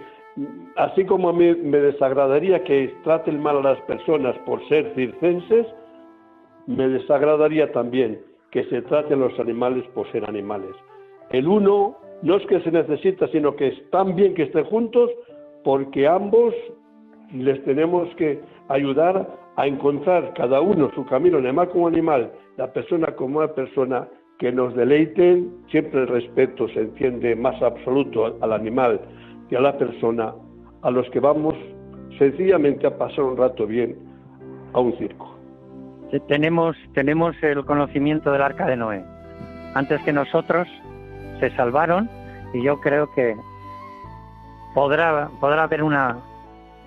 [0.76, 5.66] así como a mí me desagradaría que traten mal a las personas por ser circenses,
[6.66, 10.70] me desagradaría también que se traten los animales por ser animales.
[11.30, 15.10] El uno no es que se necesita, sino que es tan bien que estén juntos
[15.64, 16.54] porque ambos
[17.32, 23.08] les tenemos que ayudar a encontrar cada uno su camino, animal como animal, la persona
[23.16, 29.00] como una persona, que nos deleiten, siempre el respeto se entiende más absoluto al animal
[29.52, 30.32] y a la persona,
[30.80, 31.54] a los que vamos
[32.18, 33.94] sencillamente a pasar un rato bien
[34.72, 35.36] a un circo.
[36.26, 39.04] Tenemos, tenemos el conocimiento del arca de Noé.
[39.74, 40.66] Antes que nosotros
[41.38, 42.08] se salvaron
[42.54, 43.36] y yo creo que
[44.74, 46.16] podrá, podrá haber una,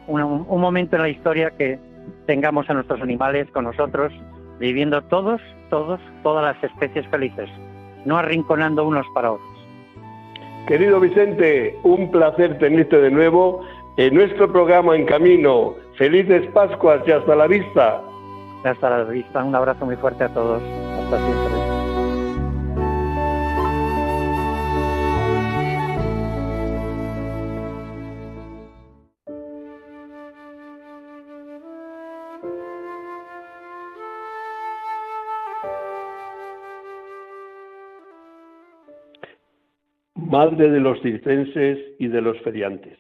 [0.08, 1.80] un momento en la historia que
[2.26, 4.12] tengamos a nuestros animales con nosotros,
[4.60, 7.48] viviendo todos, todos, todas las especies felices,
[8.06, 9.55] no arrinconando unos para otros.
[10.68, 13.62] Querido Vicente, un placer tenerte de nuevo
[13.98, 15.76] en nuestro programa En Camino.
[15.96, 18.02] Felices Pascuas y hasta la vista.
[18.64, 20.64] Hasta la vista, un abrazo muy fuerte a todos.
[21.04, 21.55] Hasta siempre.
[40.36, 42.98] Madre de los circenses y de los feriantes.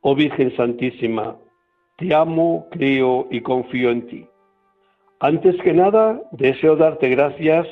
[0.00, 1.36] Oh Virgen Santísima,
[1.98, 4.26] te amo, creo y confío en ti.
[5.20, 7.68] Antes que nada, deseo darte gracias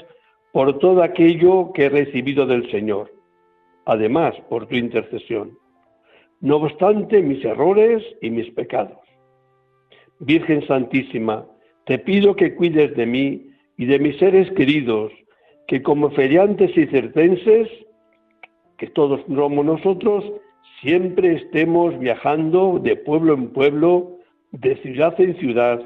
[0.53, 3.11] por todo aquello que he recibido del Señor,
[3.87, 5.59] además por tu intercesión,
[6.41, 9.01] no obstante mis errores y mis pecados.
[10.21, 11.45] Virgen Santísima,
[11.87, 15.11] te pido que cuides de mí y de mis seres queridos,
[15.67, 17.69] que como feriantes y circenses
[18.83, 20.25] que todos como nosotros
[20.81, 24.19] siempre estemos viajando de pueblo en pueblo,
[24.51, 25.81] de ciudad en ciudad,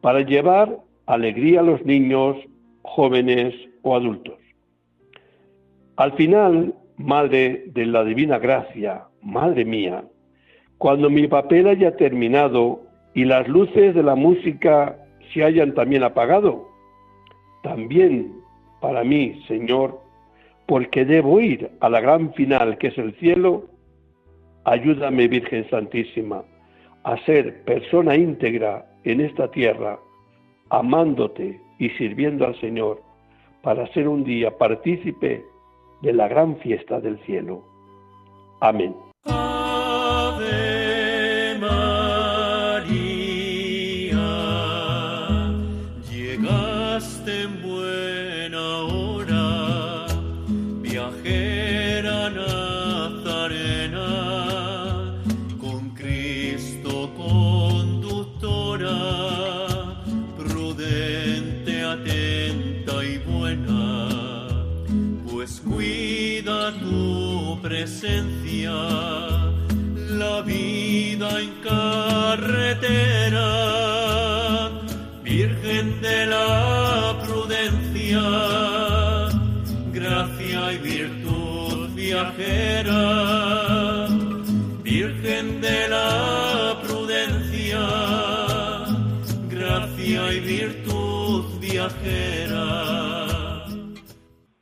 [0.00, 0.76] para llevar
[1.06, 2.36] alegría a los niños,
[2.82, 4.34] jóvenes o adultos.
[5.94, 10.02] Al final, Madre de la Divina Gracia, Madre mía,
[10.78, 12.80] cuando mi papel haya terminado
[13.14, 14.98] y las luces de la música
[15.32, 16.68] se hayan también apagado,
[17.62, 18.32] también
[18.80, 20.01] para mí, Señor,
[20.72, 23.64] porque debo ir a la gran final que es el cielo,
[24.64, 26.44] ayúdame Virgen Santísima
[27.04, 29.98] a ser persona íntegra en esta tierra,
[30.70, 33.02] amándote y sirviendo al Señor,
[33.60, 35.44] para ser un día partícipe
[36.00, 37.62] de la gran fiesta del cielo.
[38.62, 39.11] Amén.
[70.08, 73.38] La vida en carretera,
[75.22, 78.20] Virgen de la prudencia,
[80.72, 84.08] y virtud viajera,
[84.82, 87.78] Virgen de la prudencia,
[89.48, 93.64] gracia y virtud viajera.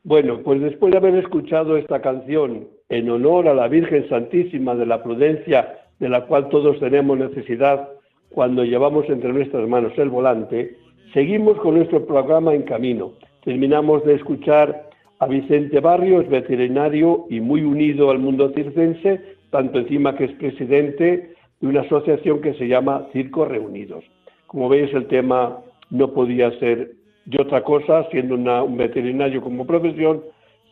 [0.05, 4.85] Bueno, pues después de haber escuchado esta canción en honor a la Virgen Santísima de
[4.85, 7.89] la Prudencia, de la cual todos tenemos necesidad
[8.31, 10.77] cuando llevamos entre nuestras manos el volante,
[11.15, 13.13] seguimos con nuestro programa en camino.
[13.45, 14.89] Terminamos de escuchar
[15.21, 19.21] a Vicente Barrios, veterinario y muy unido al mundo circense,
[19.51, 24.05] tanto encima que es presidente de una asociación que se llama Circos Reunidos.
[24.47, 25.59] Como veis, el tema
[25.91, 26.93] no podía ser
[27.27, 30.23] de otra cosa, siendo un veterinario como profesión,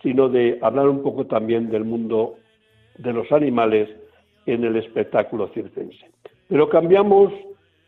[0.03, 2.37] sino de hablar un poco también del mundo
[2.99, 3.89] de los animales
[4.47, 6.11] en el espectáculo circense.
[6.49, 7.33] Pero cambiamos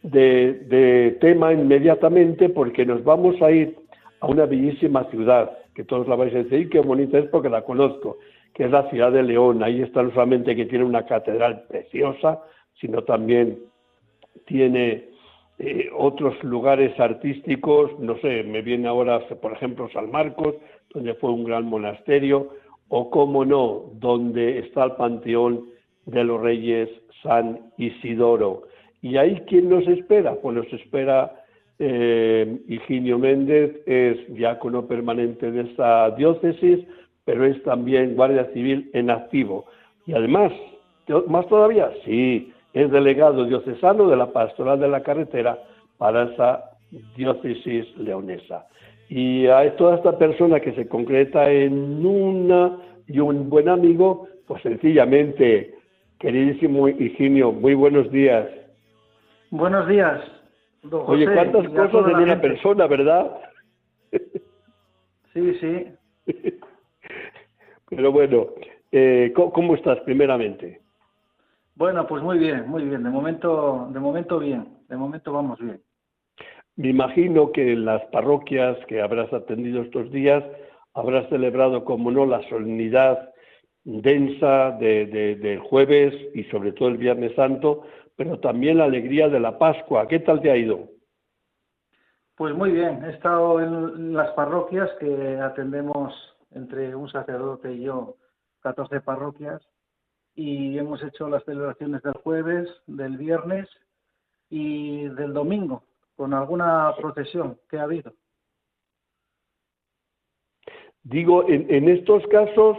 [0.02, 3.76] de, tema inmediatamente porque nos vamos a ir
[4.20, 7.62] a una bellísima ciudad, que todos la vais a decir, qué bonita es porque la
[7.62, 8.18] conozco,
[8.54, 9.62] que es la ciudad de León.
[9.62, 12.42] Ahí está no solamente que tiene una catedral preciosa,
[12.80, 13.58] sino también
[14.46, 15.08] tiene
[15.58, 20.54] eh, otros lugares artísticos, no sé, me viene ahora, por ejemplo, San Marcos,
[20.94, 22.50] donde fue un gran monasterio,
[22.88, 25.66] o cómo no, donde está el Panteón
[26.06, 26.88] de los Reyes
[27.22, 28.62] San Isidoro.
[29.02, 30.34] ¿Y ahí quién nos espera?
[30.34, 31.32] Pues nos espera
[31.78, 36.80] eh, Higinio Méndez, es diácono permanente de esta diócesis,
[37.24, 39.66] pero es también guardia civil en activo.
[40.06, 40.52] Y además,
[41.28, 45.58] más todavía, sí, es delegado diocesano de la pastoral de la carretera
[45.96, 46.70] para esa
[47.16, 48.66] diócesis leonesa.
[49.10, 54.62] Y a toda esta persona que se concreta en una y un buen amigo, pues
[54.62, 55.74] sencillamente,
[56.20, 58.48] queridísimo Higinio, muy buenos días.
[59.50, 60.22] Buenos días.
[60.84, 63.36] Don Oye, cuántas cosas en una persona, ¿verdad?
[65.32, 65.86] Sí, sí.
[67.88, 68.50] Pero bueno,
[68.92, 70.82] eh, ¿cómo estás primeramente?
[71.74, 73.02] Bueno, pues muy bien, muy bien.
[73.02, 74.68] De momento, de momento bien.
[74.88, 75.80] De momento vamos bien.
[76.76, 80.42] Me imagino que en las parroquias que habrás atendido estos días
[80.94, 83.32] habrás celebrado, como no, la solemnidad
[83.84, 87.82] densa del jueves y sobre todo el Viernes Santo,
[88.16, 90.06] pero también la alegría de la Pascua.
[90.06, 90.88] ¿Qué tal te ha ido?
[92.36, 96.14] Pues muy bien, he estado en las parroquias que atendemos
[96.52, 98.16] entre un sacerdote y yo,
[98.60, 99.62] 14 parroquias,
[100.34, 103.68] y hemos hecho las celebraciones del jueves, del viernes
[104.48, 105.84] y del domingo,
[106.20, 108.12] con alguna procesión que ha habido.
[111.02, 112.76] Digo, en, estos casos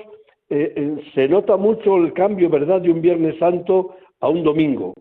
[0.48, 4.94] eh, eh, se nota mucho el cambio, ¿verdad?, de un Viernes Santo a un domingo.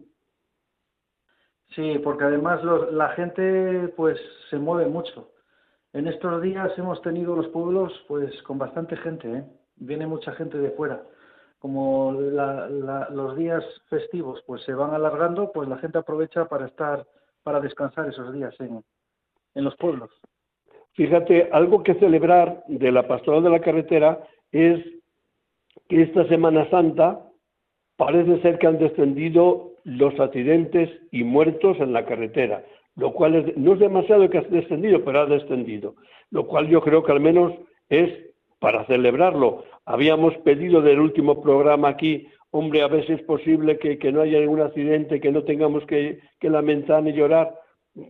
[1.75, 4.19] Sí, porque además la gente pues
[4.49, 5.33] se mueve mucho.
[5.93, 9.45] En estos días hemos tenido los pueblos pues con bastante gente, ¿eh?
[9.77, 11.03] viene mucha gente de fuera.
[11.59, 17.07] Como los días festivos pues se van alargando, pues la gente aprovecha para estar
[17.43, 18.83] para descansar esos días en,
[19.55, 20.11] los pueblos.
[20.93, 24.23] Fíjate, algo que celebrar de la pastoral de la carretera
[24.53, 24.85] es
[25.89, 27.21] que esta Semana Santa
[27.97, 32.65] parece ser que han descendido los accidentes y muertos en la carretera,
[32.97, 35.95] lo cual no es demasiado que ha descendido, pero ha descendido,
[36.31, 37.53] lo cual yo creo que al menos
[37.89, 38.11] es
[38.59, 39.65] para celebrarlo.
[39.87, 44.61] Habíamos pedido del último programa aquí hombre, a si es posible que, no haya ningún
[44.61, 47.55] accidente, que no tengamos que, lamentar ni llorar.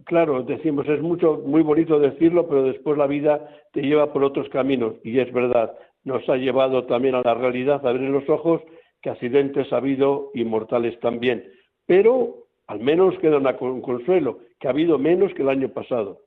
[0.05, 4.49] Claro, decimos, es mucho, muy bonito decirlo, pero después la vida te lleva por otros
[4.51, 4.95] caminos.
[5.05, 5.75] Y es verdad,
[6.05, 8.63] nos ha llevado también a la realidad, a abrir los ojos,
[9.03, 11.45] que accidentes ha habido y mortales también.
[11.87, 16.21] Pero al menos queda un consuelo, que ha habido menos que el año pasado.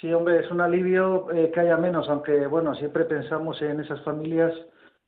[0.00, 4.02] Sí, hombre, es un alivio eh, que haya menos, aunque bueno, siempre pensamos en esas
[4.02, 4.52] familias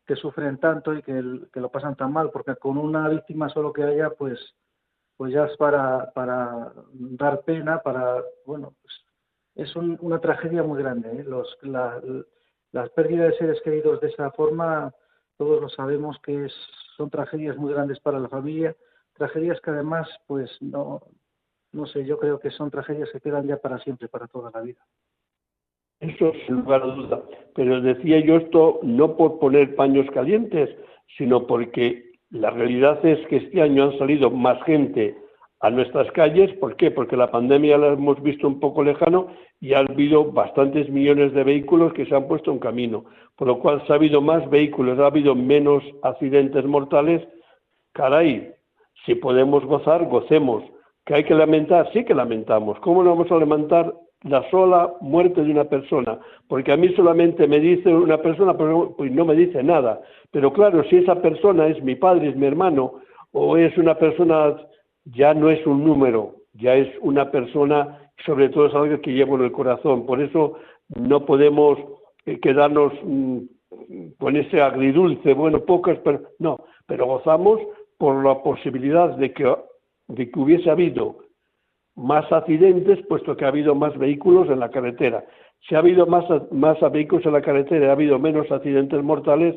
[0.06, 3.84] que sufren tanto y que, lo pasan tan mal, porque con una víctima solo que
[3.84, 4.38] haya, pues,
[5.16, 8.94] pues ya es para, para dar pena, para, bueno, pues,
[9.54, 11.20] es una tragedia muy grande.
[11.20, 11.24] ¿eh?
[11.24, 12.00] Los, la,
[12.72, 14.92] las pérdidas de seres queridos de esa forma,
[15.36, 16.52] todos lo sabemos que es,
[16.96, 18.74] son tragedias muy grandes para la familia,
[19.12, 21.02] tragedias que además, pues no,
[21.72, 24.60] no sé, yo creo que son tragedias que quedan ya para siempre, para toda la
[24.60, 24.80] vida.
[26.02, 27.22] Eso sin lugar a duda.
[27.54, 30.68] Pero decía yo esto no por poner paños calientes,
[31.16, 35.16] sino porque la realidad es que este año han salido más gente
[35.60, 36.52] a nuestras calles.
[36.54, 36.90] ¿Por qué?
[36.90, 39.28] Porque la pandemia la hemos visto un poco lejano
[39.60, 43.04] y ha habido bastantes millones de vehículos que se han puesto en camino.
[43.36, 47.22] Por lo cual ha habido más vehículos, ha habido menos accidentes mortales.
[47.92, 48.52] Caray,
[49.06, 50.64] si podemos gozar, gocemos.
[51.04, 51.92] ¿Que hay que lamentar?
[51.92, 52.78] Sí que lamentamos.
[52.80, 53.94] ¿Cómo no vamos a lamentar
[54.24, 56.18] la sola muerte de una persona,
[56.48, 60.00] porque a mí solamente me dice una persona, pues no me dice nada.
[60.30, 62.94] Pero claro, si esa persona es mi padre, es mi hermano,
[63.32, 64.56] o es una persona,
[65.04, 69.36] ya no es un número, ya es una persona, sobre todo es algo que llevo
[69.36, 70.06] en el corazón.
[70.06, 70.54] Por eso
[70.88, 71.78] no podemos
[72.26, 73.38] eh, quedarnos mm,
[74.18, 77.60] con ese agridulce, bueno, pocas, pero no, pero gozamos
[77.98, 79.54] por la posibilidad de que,
[80.08, 81.18] de que hubiese habido
[82.02, 85.24] más accidentes, puesto que ha habido más vehículos en la carretera.
[85.66, 89.56] Si ha habido más, más vehículos en la carretera y ha habido menos accidentes mortales,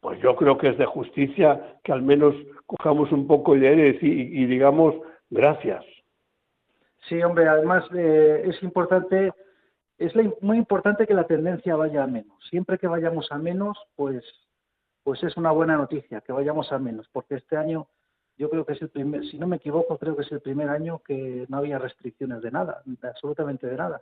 [0.00, 2.34] pues yo creo que es de justicia que al menos
[2.66, 4.94] cojamos un poco de aire y, digamos
[5.30, 5.84] gracias.
[7.08, 9.32] Sí, hombre, además eh, es importante,
[9.98, 10.12] es
[10.42, 12.36] muy importante que la tendencia vaya a menos.
[12.48, 14.22] Siempre que vayamos a menos, pues,
[15.02, 17.88] pues es una buena noticia que vayamos a menos, porque este año
[18.40, 20.70] yo creo que es el primer, si no me equivoco, creo que es el primer
[20.70, 24.00] año que no había restricciones de nada, absolutamente de nada.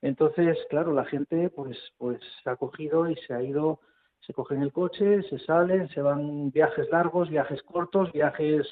[0.00, 3.80] Entonces, claro, la gente pues, pues se ha cogido y se ha ido,
[4.20, 8.66] se cogen el coche, se salen, se van viajes largos, viajes cortos, viajes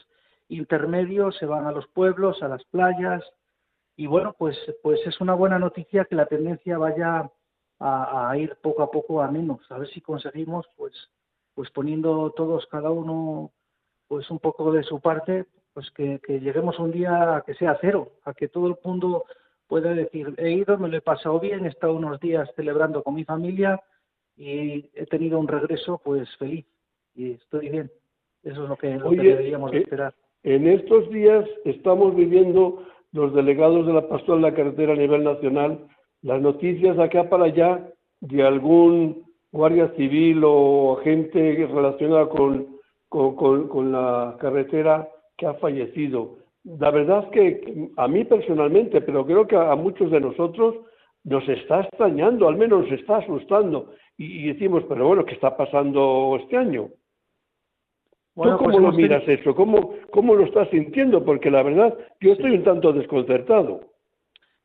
[0.49, 3.23] intermedios, se van a los pueblos, a las playas,
[3.97, 7.31] y bueno, pues, pues es una buena noticia que la tendencia vaya
[7.79, 9.71] a, a, ir poco a poco a menos.
[9.71, 10.95] A ver si conseguimos, pues,
[11.53, 13.53] pues poniendo todos cada uno
[14.09, 18.13] pues un poco de su parte, pues que, lleguemos un día a que sea cero,
[18.25, 19.25] a que todo el mundo
[19.67, 23.15] pueda decir, he ido, me lo he pasado bien, he estado unos días celebrando con
[23.15, 23.81] mi familia
[24.37, 26.67] y he tenido un regreso pues feliz
[27.15, 27.91] y estoy bien.
[28.43, 30.15] Eso es lo que, deberíamos eh, esperar.
[30.43, 35.25] En estos días estamos viviendo los delegados de la pastoral de la carretera a nivel
[35.25, 35.89] nacional
[36.25, 37.87] las noticias acá para allá
[38.21, 42.74] de algún guardia civil o gente relacionada con
[43.15, 46.39] con, la carretera que ha fallecido.
[46.65, 50.75] La verdad es que a mí personalmente, pero creo que a muchos de nosotros
[51.23, 53.93] nos está extrañando, al menos nos está asustando.
[54.17, 56.89] Y, decimos, pero bueno, ¿qué está pasando este año?
[58.35, 59.55] Bueno, ¿Tú cómo pues lo miras eso?
[59.55, 61.25] ¿Cómo, ¿Cómo lo estás sintiendo?
[61.25, 63.81] Porque la verdad, yo estoy un tanto desconcertado.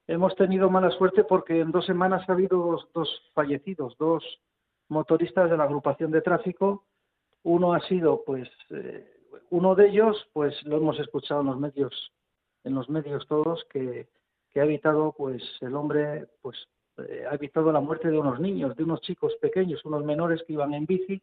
[0.07, 4.23] Hemos tenido mala suerte porque en dos semanas ha habido dos, dos fallecidos, dos
[4.87, 6.85] motoristas de la agrupación de tráfico
[7.43, 9.05] uno ha sido, pues, eh,
[9.49, 12.11] uno de ellos, pues lo hemos escuchado en los medios,
[12.63, 14.07] en los medios todos, que,
[14.55, 16.57] ha evitado, pues, el hombre, pues,
[16.97, 20.53] eh, ha evitado la muerte de unos niños, de unos chicos pequeños, unos menores que
[20.53, 21.21] iban en bici.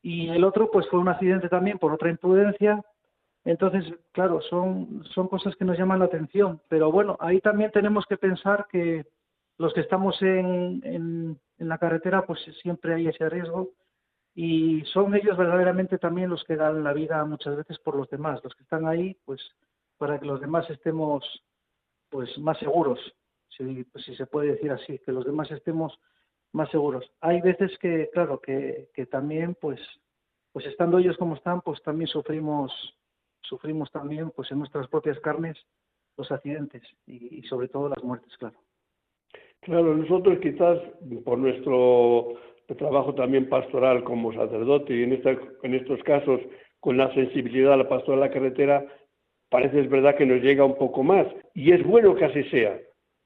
[0.00, 2.82] Y el otro, pues, fue un accidente también por otra imprudencia.
[3.44, 6.60] Entonces, claro, son, son cosas que nos llaman la atención.
[6.68, 9.04] Pero bueno, ahí también tenemos que pensar que
[9.58, 13.72] los que estamos en, en, en la carretera, pues siempre hay ese riesgo
[14.38, 18.38] y son ellos verdaderamente también los que dan la vida muchas veces por los demás,
[18.44, 19.40] los que están ahí pues
[19.96, 21.24] para que los demás estemos
[22.10, 23.00] pues más seguros,
[23.48, 25.98] si, pues, si se puede decir así, que los demás estemos
[26.52, 27.10] más seguros.
[27.22, 29.80] Hay veces que, claro, que, que también pues
[30.52, 32.70] pues estando ellos como están, pues también sufrimos
[33.40, 35.56] sufrimos también pues en nuestras propias carnes
[36.18, 38.58] los accidentes y, y sobre todo las muertes, claro.
[39.60, 40.78] Claro, nosotros quizás
[41.24, 42.34] por nuestro
[42.74, 46.40] trabajo también pastoral como sacerdote y en, estos casos
[46.80, 48.86] con la sensibilidad a la pastoral de la carretera,
[49.48, 51.26] parece es verdad que nos llega un poco más.
[51.54, 52.78] Y es bueno que así sea,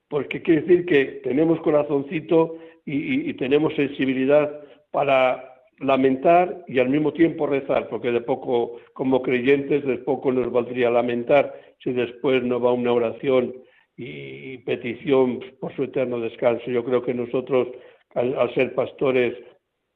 [0.09, 4.51] porque quiere decir que tenemos corazoncito y, tenemos sensibilidad
[4.91, 10.51] para lamentar y al mismo tiempo rezar, porque de poco, como creyentes, de poco nos
[10.51, 13.55] valdría lamentar si después no va una oración
[13.97, 16.71] y petición por su eterno descanso.
[16.71, 17.69] Yo creo que nosotros
[18.15, 19.35] al, ser pastores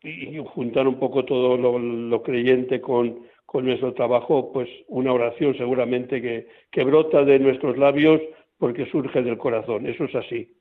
[0.02, 6.48] y, juntar un poco todo lo, creyente con, nuestro trabajo, pues una oración seguramente que,
[6.72, 8.20] que brota de nuestros labios
[8.58, 10.56] porque surge del corazón, eso es así.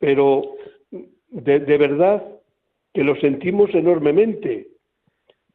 [0.00, 0.56] Pero
[1.28, 2.24] de, de verdad
[2.94, 4.68] que lo sentimos enormemente.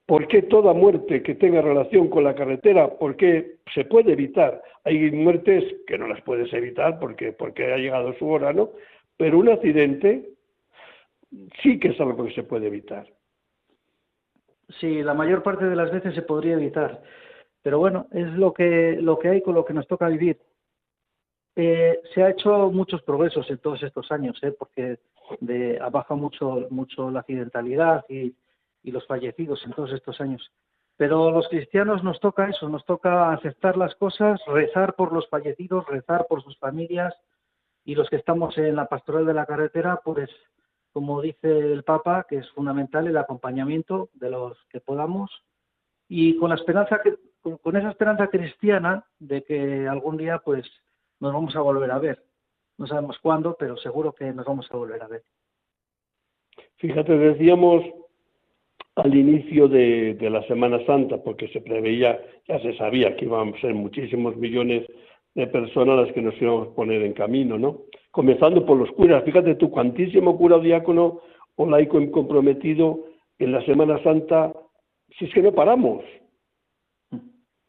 [0.06, 2.90] ¿Por qué toda muerte que tenga relación con la carretera?
[2.98, 4.62] ¿Por qué se puede evitar?
[4.84, 8.72] Hay muertes que no las puedes evitar porque, porque ha llegado su hora, ¿no?
[9.18, 10.30] Pero un accidente
[11.62, 13.08] sí que es algo que se puede evitar.
[14.80, 17.02] Sí, la mayor parte de las veces se podría evitar,
[17.62, 20.40] pero bueno, es lo que, lo que hay con lo que nos toca vivir.
[21.56, 24.54] Eh, se ha hecho muchos progresos en todos estos años, ¿eh?
[24.58, 25.00] porque
[25.42, 28.36] de, ha bajado mucho, mucho la accidentalidad y,
[28.84, 30.52] y los fallecidos en todos estos años.
[30.96, 35.88] Pero los cristianos nos toca eso, nos toca aceptar las cosas, rezar por los fallecidos,
[35.88, 37.16] rezar por sus familias
[37.86, 40.30] y los que estamos en la pastoral de la carretera, pues
[40.92, 45.32] como dice el Papa, que es fundamental el acompañamiento de los que podamos
[46.08, 47.02] y con la esperanza
[47.62, 50.70] con esa esperanza cristiana de que algún día pues
[51.20, 52.24] nos vamos a volver a ver.
[52.78, 55.24] no sabemos cuándo, pero seguro que nos vamos a volver a ver.
[56.78, 57.84] Fíjate, decíamos
[58.96, 63.62] al inicio de, la Semana Santa, porque se preveía, ya se sabía que íbamos a
[63.62, 64.86] ser muchísimos millones
[65.40, 67.82] de personas las que nos íbamos a poner en camino, ¿no?
[68.12, 69.24] Comenzando por los curas.
[69.24, 71.22] Fíjate tú, cuantísimo cura o diácono
[71.56, 73.06] o laico comprometido
[73.40, 74.54] en la Semana Santa,
[75.18, 76.04] si es que no paramos.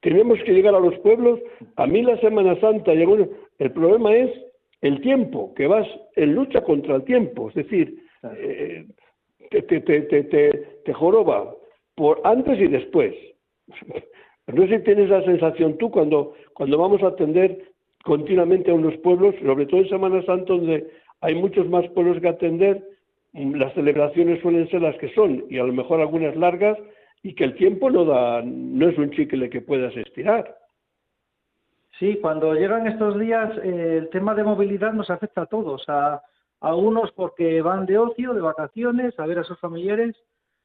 [0.00, 1.40] Tenemos que llegar a los pueblos.
[1.76, 4.30] A mí la Semana Santa, el problema es
[4.80, 7.48] el tiempo, que vas en lucha contra el tiempo.
[7.50, 8.86] Es decir, eh,
[9.50, 10.24] te, te, te,
[10.84, 11.54] te, joroba
[11.94, 13.14] por antes y después.
[14.52, 17.70] No sé si tienes la sensación tú cuando, cuando vamos a atender
[18.04, 20.90] continuamente a unos pueblos, sobre todo en Semana Santa, donde
[21.20, 22.82] hay muchos más pueblos que atender,
[23.32, 26.78] las celebraciones suelen ser las que son, y a lo mejor algunas largas,
[27.22, 30.56] y que el tiempo no da, no es un chicle que puedas estirar.
[31.98, 36.22] Sí, cuando llegan estos días, eh, el tema de movilidad nos afecta a todos, a,
[36.60, 40.16] a unos porque van de ocio, de vacaciones, a ver a sus familiares,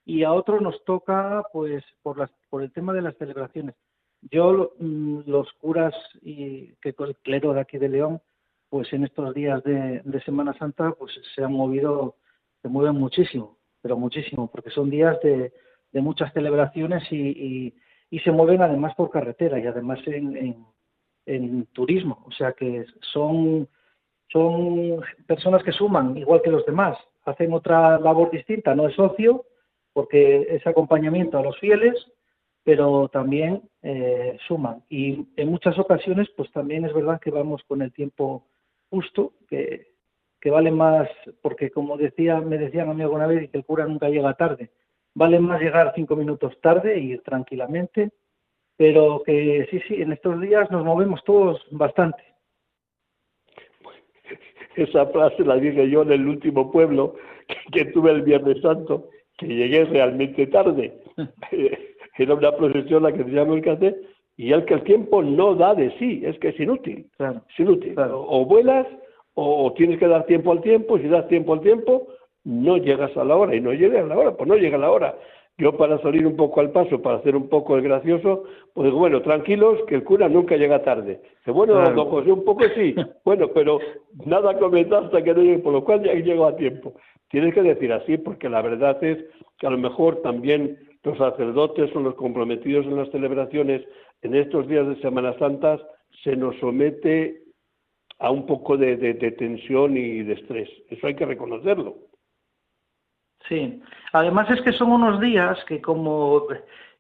[0.06, 3.76] y a otros nos toca, pues, por, las, por el tema de las celebraciones.
[4.22, 8.22] Yo, mm, los curas y que el clero de aquí de León,
[8.70, 12.16] pues en estos días de, Semana Santa, pues se han movido,
[12.62, 15.52] se mueven muchísimo, pero muchísimo, porque son días de,
[15.94, 17.74] muchas celebraciones y,
[18.10, 20.66] y, se mueven además por carretera y además en,
[21.26, 22.24] en, turismo.
[22.26, 23.68] O sea que son,
[24.30, 29.46] son personas que suman igual que los demás, hacen otra labor distinta, no es socio,
[29.96, 31.96] porque es acompañamiento a los fieles,
[32.64, 34.84] pero también eh, suman.
[34.90, 38.46] Y en muchas ocasiones, pues también es verdad que vamos con el tiempo
[38.90, 39.88] justo, que,
[40.46, 41.10] vale más,
[41.42, 44.70] porque como decía, me decían a mí alguna vez, que el cura nunca llega tarde
[45.16, 48.12] vale más llegar cinco minutos tarde e ir tranquilamente,
[48.78, 52.22] pero que sí, sí, en estos días nos movemos todos bastante.
[54.76, 57.16] Esa frase la dije yo en el último pueblo
[57.72, 60.94] que tuve el Viernes Santo, que llegué realmente tarde.
[62.18, 64.02] Era una procesión la que teníamos que hacer
[64.38, 67.10] y el que el tiempo no da de sí, es que es inútil.
[67.20, 67.96] es inútil.
[67.98, 68.88] O, vuelas
[69.34, 72.08] o, tienes que dar tiempo al tiempo, si das tiempo al tiempo,
[72.44, 74.82] no llegas a la hora y no llegas a la hora, pues no llega a
[74.82, 75.16] la hora.
[75.58, 78.44] Yo para salir un poco al paso, para hacer un poco el gracioso,
[78.74, 81.22] pues bueno, tranquilos, que el cura nunca llega tarde.
[81.38, 82.94] Dice, bueno, don José, un poco sí,
[83.24, 83.80] bueno, pero
[84.26, 86.96] nada comenta hasta que no llegue, por lo cual ya llegó a tiempo.
[87.30, 89.24] Tienes que decir así, porque la verdad es
[89.58, 93.82] que a lo mejor también los sacerdotes o los comprometidos en las celebraciones
[94.24, 95.80] en estos días de Semana Santa
[96.24, 97.44] se nos somete
[98.20, 98.98] a un poco de
[99.38, 100.70] tensión y de estrés.
[100.90, 101.96] Eso hay que reconocerlo.
[103.48, 103.82] Sí,
[104.12, 106.48] además es que son unos días que como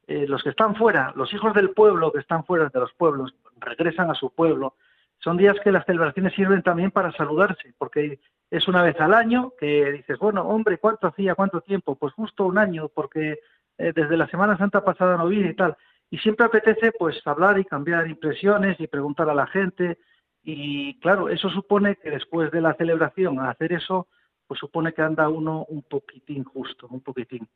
[0.07, 3.33] eh, los que están fuera, los hijos del pueblo que están fuera de los pueblos,
[3.59, 4.75] regresan a su pueblo,
[5.19, 8.19] son días que las celebraciones sirven también para saludarse, porque
[8.51, 11.33] es una vez al año que dices, bueno, hombre, ¿cuánto hacía?
[11.33, 11.95] ¿Cuánto tiempo?
[11.95, 13.39] Pues justo un año, porque
[13.77, 15.75] eh, desde la Semana Santa pasada no vine y tal.
[16.11, 19.97] Y siempre apetece pues hablar y cambiar impresiones y preguntar a la gente.
[20.43, 24.07] Y claro, eso supone que después de la celebración, hacer eso,
[24.47, 27.47] pues supone que anda uno un poquitín justo, un poquitín.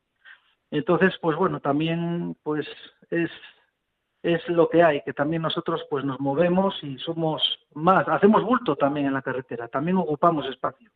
[0.71, 2.67] Entonces, pues bueno, también pues
[3.09, 3.29] es,
[4.23, 7.41] es lo que hay, que también nosotros pues nos movemos y somos
[7.73, 10.89] más, hacemos bulto también en la carretera, también ocupamos espacio.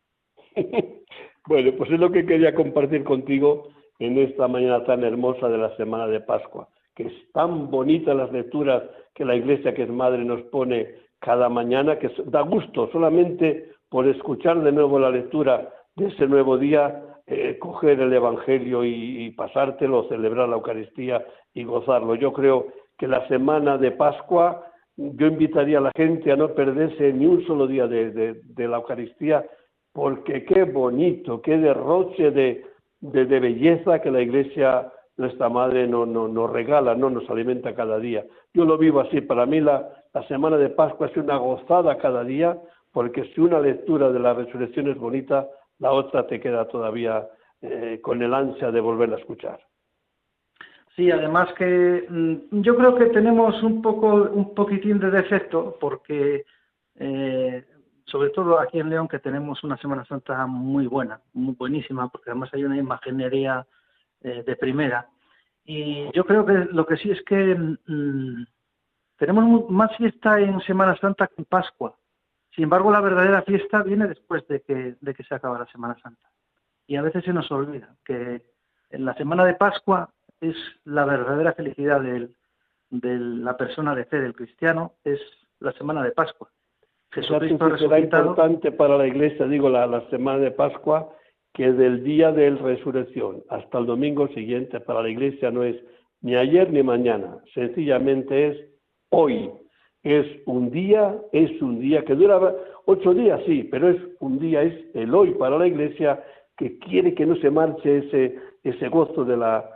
[1.46, 3.68] bueno, pues es lo que quería compartir contigo
[3.98, 8.30] en esta mañana tan hermosa de la semana de Pascua, que es tan bonita las
[8.32, 8.82] lecturas
[9.14, 14.06] que la iglesia que es madre nos pone cada mañana, que da gusto solamente por
[14.06, 20.08] escuchar de nuevo la lectura de ese nuevo día, eh, coger el Evangelio y, pasártelo,
[20.08, 21.24] celebrar la Eucaristía
[21.54, 22.14] y gozarlo.
[22.16, 22.66] Yo creo
[22.98, 24.66] que la semana de Pascua,
[24.96, 29.44] yo invitaría a la gente a no perderse ni un solo día de, la Eucaristía,
[29.92, 32.64] porque qué bonito, qué derroche de,
[33.00, 38.24] belleza que la Iglesia, nuestra Madre, nos no, regala, no nos alimenta cada día.
[38.52, 42.24] Yo lo vivo así, para mí la, la semana de Pascua es una gozada cada
[42.24, 42.58] día,
[42.92, 45.48] porque si una lectura de la resurrección es bonita,
[45.78, 47.26] la otra te queda todavía
[47.62, 49.60] eh, con el ansia de volverla a escuchar.
[50.96, 56.44] Sí, además que mm, yo creo que tenemos un poco, un poquitín de defecto porque,
[56.96, 57.64] eh,
[58.06, 62.30] sobre todo aquí en León, que tenemos una Semana Santa muy buena, muy buenísima, porque
[62.30, 63.66] además hay una imaginería
[64.20, 65.08] eh, de primera.
[65.64, 68.44] Y yo creo que lo que sí es que mm,
[69.16, 71.96] tenemos más fiesta en Semana Santa que en Pascua.
[72.54, 75.96] Sin embargo, la verdadera fiesta viene después de que, de que se acaba la Semana
[76.00, 76.28] Santa.
[76.86, 78.42] Y a veces se nos olvida que
[78.90, 82.28] en la Semana de Pascua es la verdadera felicidad de
[82.90, 85.20] la persona de fe, del cristiano, es
[85.58, 86.50] la Semana de Pascua.
[87.14, 91.10] Jesucristo será importante para la iglesia, digo, la, la semana de Pascua,
[91.52, 95.76] que del día de la resurrección hasta el domingo siguiente para la iglesia no es
[96.22, 98.68] ni ayer ni mañana, sencillamente es
[99.10, 99.50] hoy.
[100.04, 104.62] Es un día, es un día que dura ocho días, sí, pero es un día,
[104.62, 106.22] es el hoy para la iglesia
[106.56, 109.70] que quiere que no se marche ese, ese gozo de la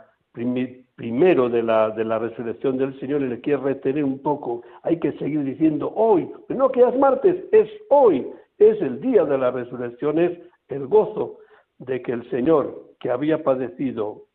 [0.95, 4.61] primero de la, de la resurrección del Señor y le quiere retener un poco.
[4.83, 8.27] Hay que seguir diciendo hoy, no que es martes, es hoy,
[8.57, 11.39] es el día de la resurrección, es el gozo
[11.79, 14.25] de que el Señor que había padecido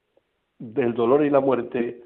[0.58, 2.02] del dolor y la muerte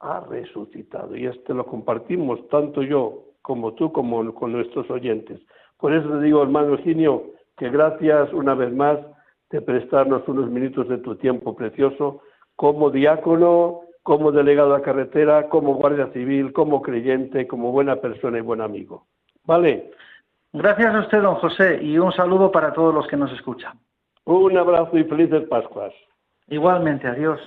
[0.00, 1.14] ha resucitado.
[1.16, 5.40] Y este lo compartimos tanto yo como tú, como con nuestros oyentes.
[5.78, 7.22] Por eso te digo, hermano Eugenio,
[7.56, 8.98] que gracias una vez más
[9.48, 12.20] de prestarnos unos minutos de tu tiempo precioso
[12.56, 18.42] como diácono, como delegado a carretera, como guardia civil, como creyente, como buena persona y
[18.42, 19.06] buen amigo.
[19.44, 19.92] ¿Vale?
[20.52, 23.78] Gracias a usted, don José, y un saludo para todos los que nos escuchan.
[24.26, 25.94] Un abrazo y felices Pascuas.
[26.48, 27.40] Igualmente, adiós.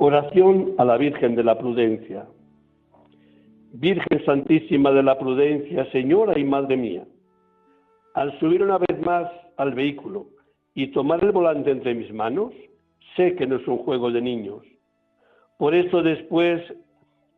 [0.00, 2.24] Oración a la Virgen de la Prudencia.
[3.72, 7.04] Virgen Santísima de la Prudencia, Señora y Madre mía,
[8.14, 10.28] al subir una vez más al vehículo
[10.72, 12.52] y tomar el volante entre mis manos,
[13.16, 14.62] sé que no es un juego de niños.
[15.58, 16.62] Por eso después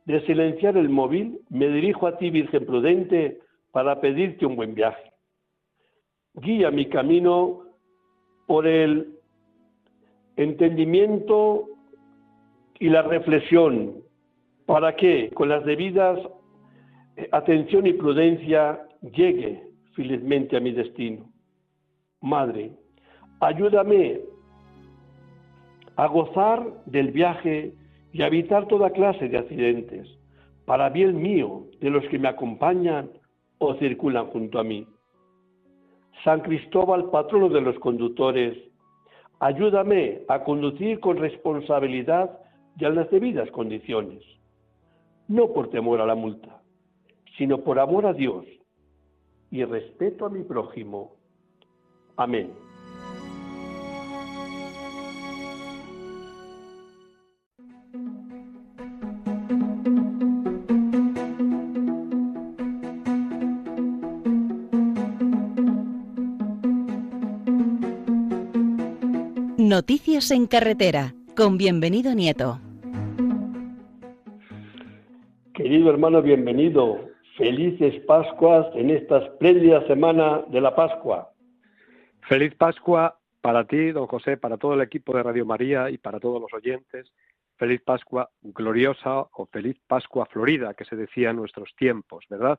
[0.04, 3.40] de silenciar el móvil, me dirijo a ti, Virgen Prudente,
[3.72, 5.10] para pedirte un buen viaje.
[6.34, 7.62] Guía mi camino
[8.46, 9.16] por el
[10.36, 11.69] entendimiento
[12.80, 14.02] y la reflexión
[14.66, 16.18] para que con las debidas
[17.16, 19.62] eh, atención y prudencia llegue
[19.94, 21.30] felizmente a mi destino.
[22.22, 22.72] Madre,
[23.40, 24.20] ayúdame
[25.96, 27.74] a gozar del viaje
[28.12, 30.08] y a evitar toda clase de accidentes,
[30.64, 33.10] para bien mío, de los que me acompañan
[33.58, 34.86] o circulan junto a mí.
[36.24, 38.56] San Cristóbal, patrono de los conductores,
[39.40, 42.38] ayúdame a conducir con responsabilidad
[42.80, 44.22] y en las debidas condiciones,
[45.28, 46.62] no por temor a la multa,
[47.36, 48.46] sino por amor a Dios
[49.50, 51.16] y respeto a mi prójimo.
[52.16, 52.52] Amén.
[69.58, 72.60] Noticias en carretera con bienvenido Nieto.
[75.70, 77.10] Querido hermano, bienvenido.
[77.36, 81.30] Felices Pascuas en esta espléndida semana de la Pascua.
[82.28, 86.18] Feliz Pascua para ti, don José, para todo el equipo de Radio María y para
[86.18, 87.12] todos los oyentes.
[87.56, 92.58] Feliz Pascua gloriosa o feliz Pascua florida, que se decía en nuestros tiempos, ¿verdad?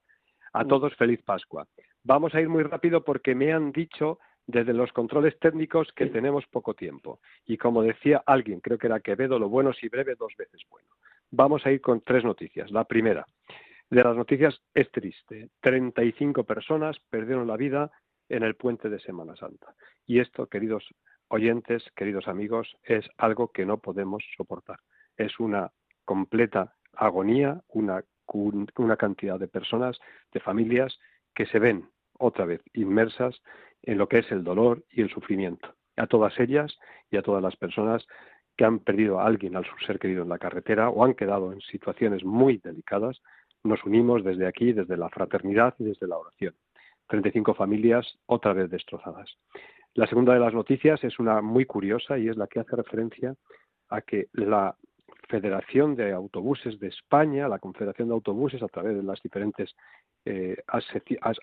[0.53, 1.67] A todos feliz Pascua.
[2.05, 6.45] Vamos a ir muy rápido porque me han dicho desde los controles técnicos que tenemos
[6.47, 7.19] poco tiempo.
[7.45, 10.87] Y como decía alguien, creo que era Quevedo, lo bueno si breve, dos veces bueno.
[11.31, 12.71] Vamos a ir con tres noticias.
[12.71, 13.25] La primera
[13.89, 15.49] de las noticias es triste.
[15.61, 17.89] 35 personas perdieron la vida
[18.27, 19.73] en el puente de Semana Santa.
[20.05, 20.83] Y esto, queridos
[21.29, 24.79] oyentes, queridos amigos, es algo que no podemos soportar.
[25.15, 25.71] Es una
[26.03, 29.97] completa agonía, una, una cantidad de personas,
[30.33, 30.99] de familias
[31.33, 33.41] que se ven otra vez inmersas
[33.83, 35.73] en lo que es el dolor y el sufrimiento.
[35.95, 36.77] A todas ellas
[37.09, 38.05] y a todas las personas
[38.57, 41.61] que han perdido a alguien, al ser querido en la carretera o han quedado en
[41.61, 43.21] situaciones muy delicadas,
[43.63, 46.53] nos unimos desde aquí, desde la fraternidad y desde la oración.
[47.07, 49.29] 35 familias otra vez destrozadas.
[49.93, 53.35] La segunda de las noticias es una muy curiosa y es la que hace referencia
[53.89, 54.75] a que la
[55.27, 59.75] Federación de Autobuses de España, la Confederación de Autobuses, a través de las diferentes
[60.25, 60.57] eh,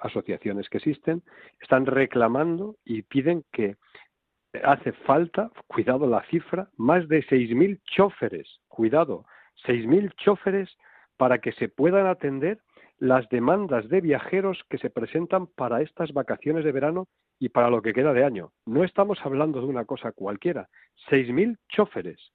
[0.01, 1.23] asociaciones que existen,
[1.61, 3.77] están reclamando y piden que
[4.63, 9.27] hace falta, cuidado la cifra, más de 6.000 choferes, cuidado,
[9.67, 10.77] 6.000 choferes
[11.17, 12.61] para que se puedan atender
[12.99, 17.07] las demandas de viajeros que se presentan para estas vacaciones de verano
[17.39, 18.53] y para lo que queda de año.
[18.67, 20.69] No estamos hablando de una cosa cualquiera,
[21.11, 22.33] 6.000 choferes.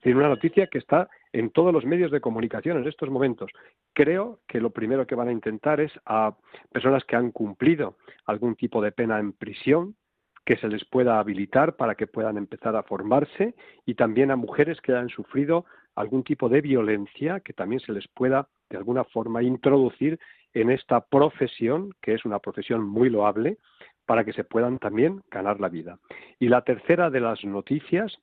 [0.00, 3.50] Tiene una noticia que está en todos los medios de comunicación en estos momentos.
[3.94, 6.36] Creo que lo primero que van a intentar es a
[6.70, 7.96] personas que han cumplido
[8.26, 9.96] algún tipo de pena en prisión,
[10.44, 13.54] que se les pueda habilitar para que puedan empezar a formarse
[13.86, 15.64] y también a mujeres que han sufrido
[15.94, 20.18] algún tipo de violencia que también se les pueda de alguna forma introducir
[20.52, 23.58] en esta profesión, que es una profesión muy loable,
[24.06, 25.98] para que se puedan también ganar la vida.
[26.38, 28.18] Y la tercera de las noticias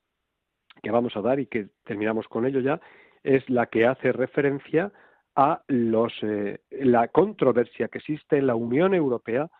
[0.82, 2.80] que vamos a dar y que terminamos con ello ya
[3.22, 4.92] es la que hace referencia
[5.34, 9.50] a los, eh, la controversia que existe en la Unión Europea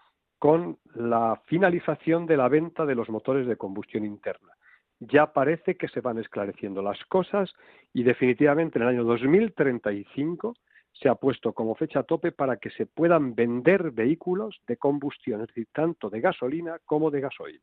[0.43, 4.53] con la finalización de la venta de los motores de combustión interna.
[4.99, 7.55] Ya parece que se van esclareciendo las cosas
[7.95, 10.57] y definitivamente en el año 2035
[10.95, 15.47] se ha puesto como fecha tope para que se puedan vender vehículos de combustión, es
[15.47, 17.61] decir, tanto de gasolina como de gasoil.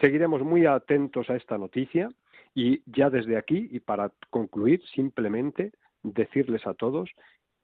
[0.00, 2.08] Seguiremos muy atentos a esta noticia
[2.54, 5.72] y ya desde aquí, y para concluir, simplemente
[6.02, 7.10] decirles a todos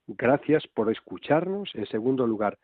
[0.06, 1.70] gracias por escucharnos.
[1.74, 2.58] En segundo lugar,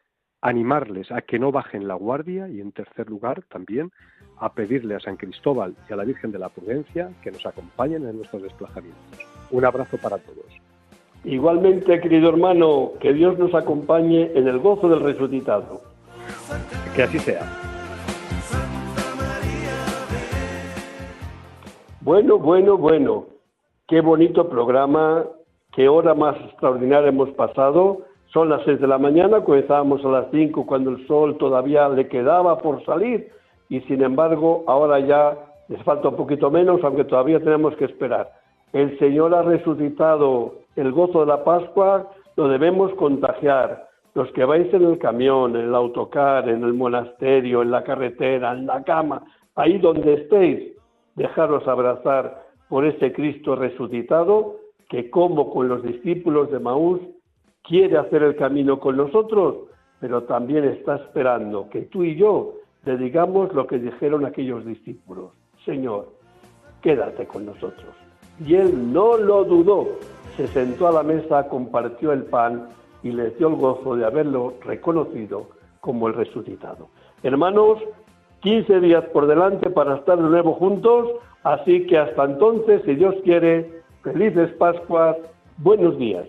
[0.44, 3.90] animarles a que no bajen la guardia y en tercer lugar también
[4.38, 8.06] a pedirle a San Cristóbal y a la Virgen de la Prudencia que nos acompañen
[8.06, 9.00] en nuestros desplazamientos.
[9.50, 10.44] Un abrazo para todos.
[11.24, 15.80] Igualmente, querido hermano, que Dios nos acompañe en el gozo del resucitado.
[16.94, 17.40] Que así sea.
[22.02, 23.26] Bueno, bueno, bueno.
[23.88, 25.24] Qué bonito programa,
[25.72, 28.04] qué hora más extraordinaria hemos pasado.
[28.34, 32.08] Son las seis de la mañana, comenzábamos a las cinco cuando el sol todavía le
[32.08, 33.30] quedaba por salir
[33.68, 38.32] y sin embargo ahora ya les falta un poquito menos, aunque todavía tenemos que esperar.
[38.72, 43.86] El Señor ha resucitado, el gozo de la Pascua lo debemos contagiar.
[44.14, 48.50] Los que vais en el camión, en el autocar, en el monasterio, en la carretera,
[48.50, 49.22] en la cama,
[49.54, 50.72] ahí donde estéis,
[51.14, 54.56] dejaros abrazar por ese Cristo resucitado
[54.88, 57.00] que como con los discípulos de Maús
[57.64, 59.56] quiere hacer el camino con nosotros,
[59.98, 62.54] pero también está esperando que tú y yo
[62.84, 65.32] le digamos lo que dijeron aquellos discípulos.
[65.64, 66.08] Señor,
[66.82, 67.94] quédate con nosotros.
[68.44, 69.88] Y él no lo dudó,
[70.36, 72.68] se sentó a la mesa, compartió el pan
[73.02, 75.48] y les dio el gozo de haberlo reconocido
[75.80, 76.88] como el resucitado.
[77.22, 77.78] Hermanos,
[78.40, 81.12] 15 días por delante para estar de nuevo juntos,
[81.44, 85.16] así que hasta entonces, si Dios quiere, felices Pascuas,
[85.56, 86.28] buenos días.